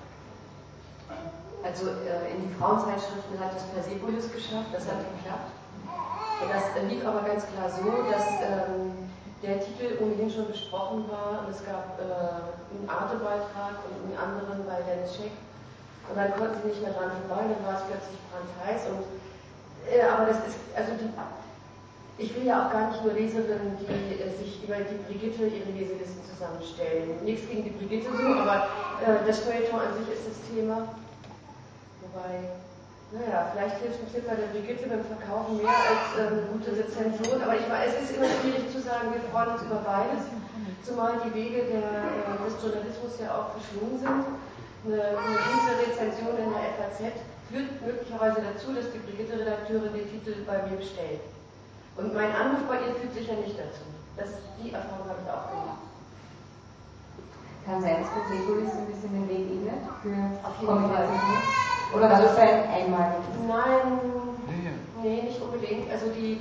[1.63, 5.51] Also äh, in die Frauenzeitschriften hat das Persepolis geschafft, das hat geklappt.
[6.47, 8.95] Das lief aber ganz klar so, dass ähm,
[9.43, 14.63] der Titel ohnehin schon besprochen war und es gab äh, einen Arte-Beitrag und einen anderen
[14.67, 15.35] bei Dennis Scheck.
[16.09, 19.05] Und dann konnten sie nicht mehr dran vorbei, dann war es plötzlich brandheiß und
[19.91, 21.09] äh, aber das ist, also die,
[22.19, 25.71] ich will ja auch gar nicht nur Leserinnen, die äh, sich über die Brigitte ihre
[25.71, 27.23] Leselisten zusammenstellen.
[27.25, 28.69] Nichts gegen die Brigitte so, aber
[29.05, 30.89] äh, das Feuilleton an sich ist das Thema.
[32.03, 32.51] Wobei,
[33.13, 37.41] naja, vielleicht hilft ein Tipp bei der Brigitte beim Verkaufen mehr als eine gute Rezension,
[37.41, 40.29] aber ich weiß, es ist immer schwierig zu sagen, wir freuen uns über beides,
[40.85, 44.25] zumal die Wege der, äh, des Journalismus ja auch verschwunden sind.
[44.85, 47.17] Eine, eine gute Rezension in der FAZ
[47.49, 51.25] führt möglicherweise dazu, dass die Brigitte-Redakteurin den Titel bei mir bestellt.
[51.97, 53.89] Und mein Anruf bei ihr führt sicher nicht dazu.
[54.21, 55.83] Das, die Erfahrung habe ich auch gemacht.
[57.65, 61.68] Kann sein, dass Persepolis ein bisschen den Weg ebnet für Kommunikation?
[61.95, 63.25] Oder war das ein einmaliges?
[63.47, 64.01] Nein,
[65.03, 65.91] nee, nicht unbedingt.
[65.91, 66.41] Also die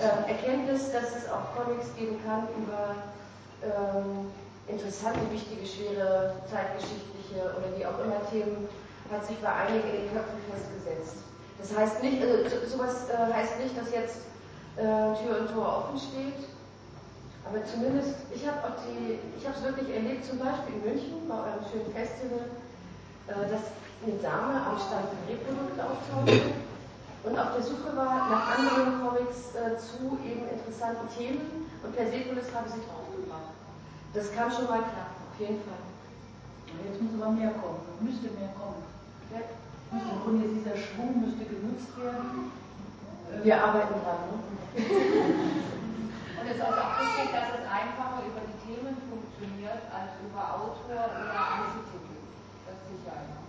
[0.00, 2.96] äh, Erkenntnis, dass es auch Comics geben kann über
[3.62, 4.30] ähm,
[4.66, 8.68] interessante, wichtige, schwere, zeitgeschichtliche oder wie auch immer Themen,
[9.10, 11.16] hat sich bei einigen in den Köpfen festgesetzt.
[11.58, 14.18] Das heißt nicht, also sowas äh, heißt nicht, dass jetzt
[14.76, 14.82] äh,
[15.18, 16.48] Tür und Tor offen steht,
[17.48, 21.28] aber zumindest, ich habe auch die, ich habe es wirklich erlebt, zum Beispiel in München
[21.28, 22.44] bei eurem schönen Festival,
[23.26, 23.72] äh, dass
[24.02, 26.54] eine Dame am Stand Reprodukt auftauchte
[27.24, 32.48] und auf der Suche war nach anderen Comics äh, zu eben interessanten Themen Und Persepolis
[32.54, 33.52] habe sie draufgebracht.
[34.14, 35.82] Das kann schon mal klappen, auf jeden Fall.
[36.84, 38.82] Jetzt muss aber mehr kommen, müsste mehr kommen.
[39.34, 39.42] Ja.
[39.90, 42.52] Müsste, und jetzt dieser Schwung müsste genutzt werden.
[43.42, 44.20] Wir arbeiten dran.
[44.28, 44.36] Ne?
[46.38, 50.42] und es ist also auch wichtig, dass es einfacher über die Themen funktioniert als über
[50.60, 51.87] Autor oder Einzeltitel.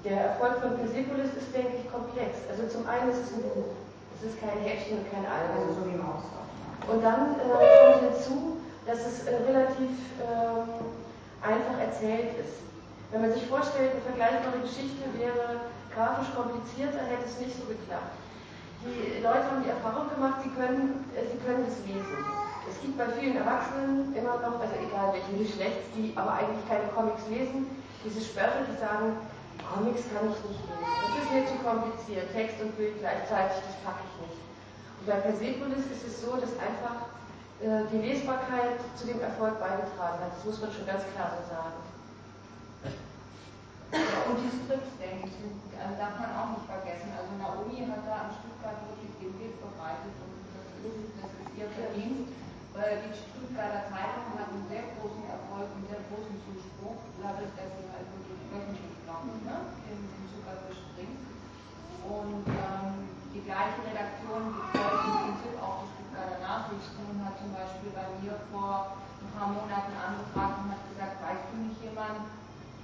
[0.04, 0.12] Das.
[0.12, 2.38] Der Erfolg von Persepolis ist, denke ich, komplex.
[2.50, 3.76] Also zum einen ist es ein Buch.
[4.20, 5.68] Es ist kein Heftchen und kein Album.
[5.68, 6.04] Also so wie im.
[6.04, 9.94] Und dann äh, kommt hinzu, dass es äh, relativ
[10.24, 10.90] ähm,
[11.44, 12.64] einfach erzählt ist.
[13.12, 18.16] Wenn man sich vorstellt, eine vergleichbare Geschichte wäre grafisch komplizierter, hätte es nicht so geklappt.
[18.82, 22.18] Die Leute haben die Erfahrung gemacht, sie können, äh, sie können es lesen.
[22.66, 26.88] Es gibt bei vielen Erwachsenen immer noch, also egal welchen Geschlechts, die aber eigentlich keine
[26.96, 27.68] Comics lesen,
[28.06, 29.20] diese Sperre, die sagen,
[29.70, 30.90] Comics kann ich nicht lesen.
[30.90, 32.26] Das ist mir zu kompliziert.
[32.34, 34.42] Text und Bild gleichzeitig, das packe ich nicht.
[34.42, 37.06] Und bei Persepolis ist es so, dass einfach
[37.62, 40.34] äh, die Lesbarkeit zu dem Erfolg beigetragen hat.
[40.34, 41.80] Das muss man schon ganz klar so sagen.
[43.90, 45.34] Und die Strips, denke ich,
[45.74, 47.10] also darf man auch nicht vergessen.
[47.10, 51.52] Also Naomi hat da in Stuttgart wirklich den Weg bereitet und das ist, das ist
[51.58, 52.30] ihr Verdienst.
[52.78, 57.70] Weil die Stuttgarter Zeitung hat einen sehr großen Erfolg und sehr großen Zuspruch, dadurch, dass
[57.76, 58.89] sie halt wirklich wöchentlich,
[59.28, 59.58] ich, ne,
[59.88, 61.24] den, den Zuckerfisch bringt.
[62.06, 67.52] Und ähm, die gleiche Redaktion betreut im Prinzip auch die Stuttgarter Nachrichten und hat zum
[67.54, 72.26] Beispiel bei mir vor ein paar Monaten angefragt und hat gesagt, weißt du nicht jemand,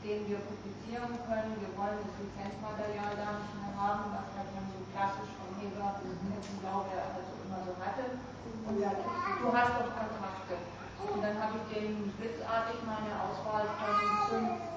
[0.05, 1.57] den wir publizieren können.
[1.57, 5.97] Wir wollen das Lizenzmaterial da nicht mehr haben, was halt man so klassisch vom Heber
[6.05, 6.21] bis
[6.61, 8.21] Blau, der also immer so hatte.
[8.69, 10.55] Und sagt, du hast doch Kontakte.
[11.01, 13.93] Und dann habe ich denen blitzartig meine Auswahl von
[14.29, 14.74] fünf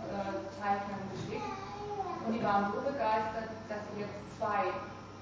[0.58, 1.54] Zeichnern geschickt.
[2.26, 4.74] Und die waren so begeistert, dass sie jetzt zwei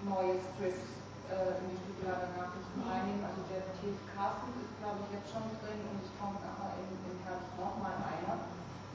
[0.02, 0.82] neue Strips
[1.30, 3.22] äh, in die Stuttgarter Nachrichten reinnehmen.
[3.24, 6.90] Also der Thies Carsten ist, glaube ich, jetzt schon drin und es kommt nachher in,
[7.08, 8.42] in Herbst nochmal einer.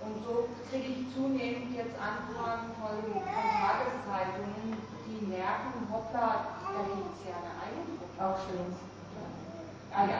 [0.01, 4.73] Und so kriege ich zunehmend jetzt Anfragen von, von Tageszeitungen,
[5.05, 8.09] die merken, hoppla, da gibt es ja eine Eindruck.
[8.17, 8.73] Auch schön.
[9.93, 10.13] Also,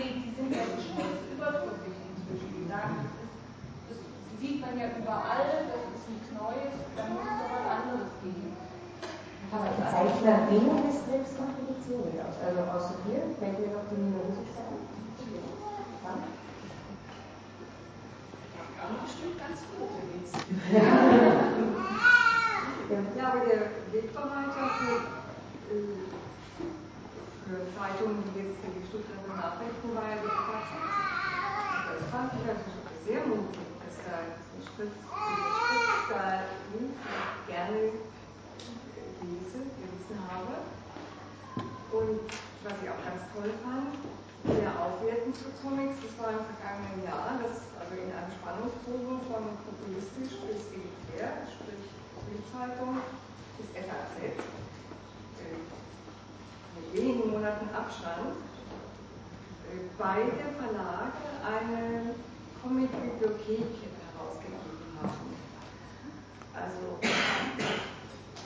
[0.00, 2.50] die, die sind ja schnell überdrücklich inzwischen.
[2.56, 3.19] Die sagen,
[4.40, 8.56] sieht man ja überall, das ist nichts Neues, da muss es doch was anderes geben.
[9.52, 12.40] Aber die Zeichnerinnen des Strips machen jetzt weniger aus.
[12.40, 14.80] Also außer hier fällt mir noch die Nina Rosig sein.
[18.90, 20.40] Programm bestimmt ganz gut gewesen.
[23.16, 23.60] ja, aber der
[23.92, 24.98] Wegbereiter für,
[25.70, 26.00] äh,
[27.44, 30.70] für Zeitungen wie jetzt für die Stuttgarter Nachrichten war ja die FAZ.
[31.90, 32.69] Das fand ich also
[33.06, 34.16] sehr mutig, dass da
[34.60, 35.00] Schrift
[36.10, 36.44] da
[37.46, 37.80] gerne
[39.20, 40.54] lese, gelesen habe.
[41.92, 42.20] Und
[42.64, 43.96] was ich auch ganz toll fand,
[44.46, 49.42] sehr aufwertend zu Comics, das war im vergangenen Jahr, dass also in einem Spannungsbogen von
[49.64, 51.90] populistisch bis elitär, sprich
[52.24, 53.00] Bildzeitung
[53.58, 55.60] bis FAZ, äh,
[56.76, 58.38] mit wenigen Monaten Abstand,
[59.68, 62.14] äh, beide Verlage eine
[62.60, 65.32] Comic-Bibliothek herausgegeben haben.
[66.52, 67.00] Also,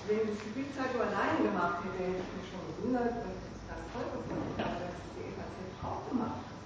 [0.06, 3.34] wenn das die Bildzeitung alleine gemacht hätte, hätte ich mich schon gewundert und
[3.66, 6.58] das toll gefunden, aber dass die FAZ auch gemacht hat.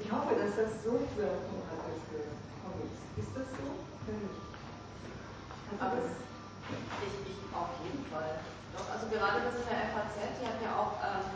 [0.00, 2.32] Ich hoffe, dass das so Wirkung hatte für
[2.64, 2.96] Comics.
[3.20, 3.68] Ist das so?
[4.08, 4.40] Für mich.
[5.76, 8.40] Aber ich, ich auf jeden Fall.
[8.72, 11.28] Doch, also gerade das in der FAZ, die hat ja auch ähm,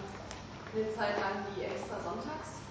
[0.73, 2.01] eine Zeit lang die extra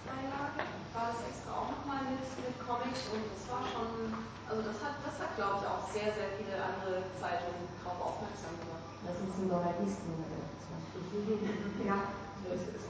[0.02, 4.10] Sonntagsbeilage, war das extra auch nochmal mit, mit Comics und das war schon,
[4.50, 8.58] also das hat, das hat glaube ich auch sehr, sehr viele andere Zeitungen darauf aufmerksam
[8.58, 8.86] gemacht.
[9.06, 10.10] Das ist ein Journalisten.
[11.86, 12.84] Ja, so ist es.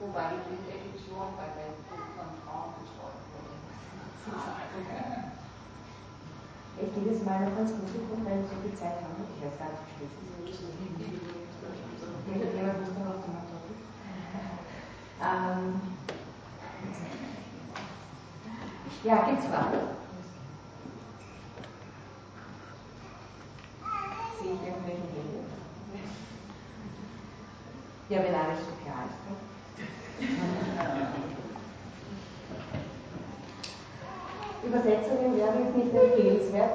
[0.00, 3.54] Wobei die Bildedition bei der von Frauen betreut wurde.
[6.80, 9.22] Ich jedes Mal noch ganz gut gucken, wenn ich so viel Zeit habe.
[9.22, 10.74] Ich weiß gar nicht, wie spät es ist.
[12.24, 13.23] Irgendjemand muss noch
[15.22, 15.80] ähm,
[19.04, 19.76] Ja, gibt's Fragen?
[24.40, 25.44] Sehe ich irgendwelche Hände?
[28.08, 29.18] Ja, wenn alles so klar ist.
[34.64, 36.70] Übersetzungen wären jetzt nicht empfehlenswert.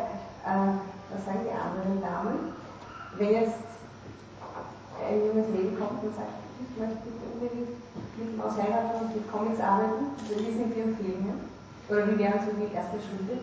[0.45, 0.81] Ähm,
[1.11, 2.53] was sagen die anderen Damen?
[3.17, 3.55] Wenn jetzt
[5.03, 7.80] ein junges Leben kommt und sagt, ich möchte unbedingt
[8.20, 11.47] mit Maus heiraten und mit Comics arbeiten, wie sind die Empfehlungen?
[11.88, 13.39] Oder wie wären so die ersten Schritte?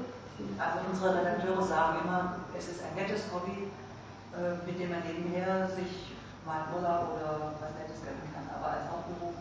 [0.61, 3.73] Also unsere Redakteure sagen immer, es ist ein nettes Hobby,
[4.37, 6.13] äh, mit dem man nebenher sich
[6.45, 8.45] mal Urlaub oder was Nettes gönnen kann.
[8.53, 9.35] Aber als Hauptberuf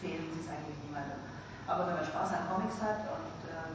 [0.00, 1.20] bringt es eigentlich niemandem.
[1.66, 3.72] Aber wenn man Spaß an Comics hat und äh,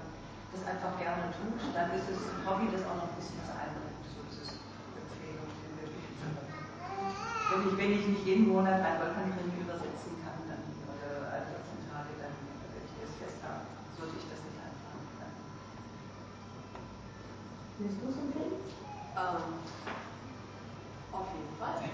[0.54, 3.54] das einfach gerne tut, dann ist es ein Hobby, das auch noch ein bisschen was
[3.58, 4.06] einbringt.
[4.06, 4.50] So ist es
[4.98, 6.06] Empfehlung, die wirklich
[7.56, 10.60] wenn ich, wenn ich nicht jeden Monat ein Balkankrimi übersetzen kann, dann,
[10.92, 13.64] oder alle 14 Tage, dann werde ich das fest haben.
[13.96, 15.08] Sollte ich das nicht anfangen.
[17.80, 18.60] Willst du es empfehlen?
[19.16, 19.64] Ähm,
[21.16, 21.80] auf jeden Fall.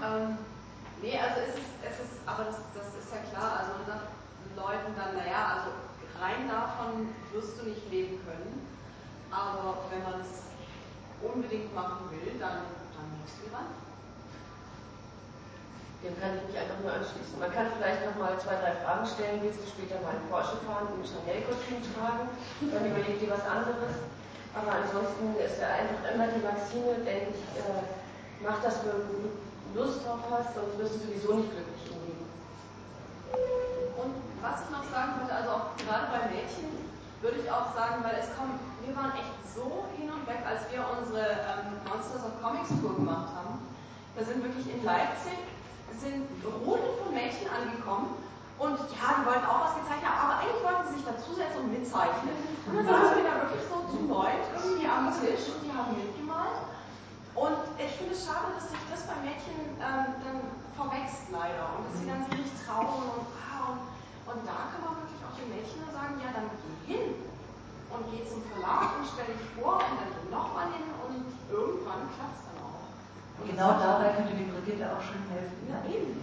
[0.00, 0.40] ähm,
[1.02, 4.08] nee, also es ist, es ist aber das, das ist ja klar, also man sagt
[4.56, 5.76] Leuten dann, naja, also
[6.16, 8.64] rein davon wirst du nicht leben können,
[9.30, 10.48] aber wenn man es
[11.20, 12.85] unbedingt machen will, dann,
[13.52, 13.68] ran.
[16.04, 17.40] Dem kann ich mich einfach nur anschließen.
[17.40, 19.42] Man kann vielleicht noch mal zwei, drei Fragen stellen.
[19.42, 22.30] Willst du später mal einen Porsche fahren und ein Chanel-Kostüm tragen?
[22.62, 23.96] Dann überleg dir was anderes.
[24.54, 27.84] Aber ansonsten ist ja einfach immer die Maxime, denke ich, äh,
[28.40, 29.36] mach das, wenn du
[29.76, 32.24] Lust drauf hast, sonst wirst du sowieso nicht glücklich im Leben.
[34.00, 36.85] Und was ich noch sagen wollte, also auch gerade bei Mädchen,
[37.26, 38.54] würde ich auch sagen, weil es kommen,
[38.86, 42.94] wir waren echt so hin und weg, als wir unsere ähm, Monsters of Comics Tour
[42.94, 43.66] gemacht haben.
[44.14, 45.42] Da sind wirklich in Leipzig
[45.98, 48.20] sind Rudel von Mädchen angekommen
[48.60, 51.72] und ja, die wollten auch was gezeichnet haben, aber eigentlich wollten sie sich dazusetzen und
[51.72, 52.36] mitzeichnen.
[52.68, 55.96] Und dann saßen wir da wirklich so zu neun irgendwie am Tisch und die haben
[55.96, 56.62] mitgemalt.
[57.34, 60.38] Und ich finde es schade, dass sich das bei Mädchen ähm, dann
[60.76, 63.82] verwächst leider und dass sie dann sich nicht trauen und, ah, und,
[64.30, 67.06] und da kann man wirklich den Mädchen sagen, ja, dann geh hin
[67.92, 72.08] und geh zum Verlag und stell dich vor und dann geh nochmal hin und irgendwann
[72.12, 72.88] klappt es dann auch.
[73.40, 75.60] Und Genau dabei könnte die Brigitte auch schon helfen.
[75.68, 76.16] Ja, eben.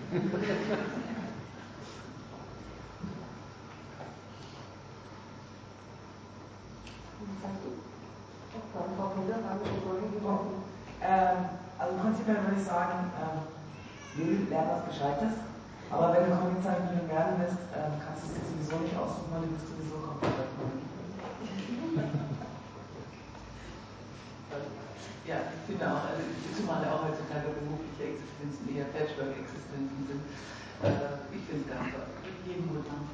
[11.05, 11.45] Ähm,
[11.77, 13.41] also prinzipiell würde ich sagen, ähm,
[14.15, 15.52] Lil, lern was Gescheites.
[15.93, 19.53] Aber wenn du Comiczeichnerin werden willst, ähm, kannst du es sowieso nicht aussuchen, weil du
[19.53, 20.49] bist sowieso komplett
[25.29, 30.25] Ja, ich finde auch, also zumal auch heutzutage berufliche Existenzen eher Patchwork-Existenzen sind.
[30.81, 32.09] Äh, ich finde es ganz toll.
[32.49, 33.13] Jeden Mut haben.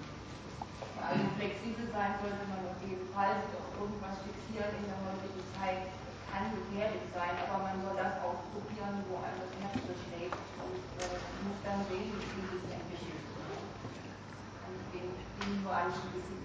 [1.03, 5.43] Also flexibel sein sollte man auf jeden Fall, sich auf irgendwas fixieren in der heutigen
[5.51, 5.98] Zeit
[6.31, 11.17] kann gefährlich sein, aber man soll das ausprobieren, wo einem das Herz beschlägt und äh,
[11.45, 13.23] muss dann sehen, wie sich entwickelt.
[13.29, 16.37] Ich den, den nur anschließen.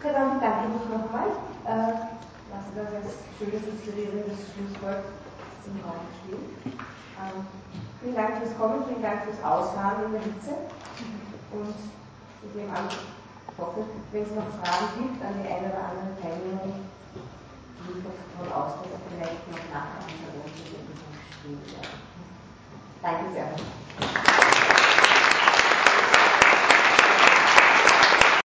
[0.00, 1.30] Bedanke ich mich nochmal.
[1.66, 2.16] Äh,
[2.50, 5.04] lasse das als schönes, inspirierendes Schlusswort
[5.66, 6.46] im Raum stehen.
[7.18, 7.46] Ähm,
[8.00, 10.54] vielen Dank fürs Kommen, vielen Dank fürs Ausfahren in der Hitze.
[11.52, 11.74] Und
[12.46, 16.12] ich nehme an, ich hoffe, wenn es noch Fragen gibt an die eine oder andere
[16.22, 16.86] Teilnehmerin,
[17.88, 18.48] jedenfalls davon
[19.08, 20.54] vielleicht noch nachher an der Wohnung
[21.38, 21.86] stehen wird.
[23.02, 24.75] Danke sehr.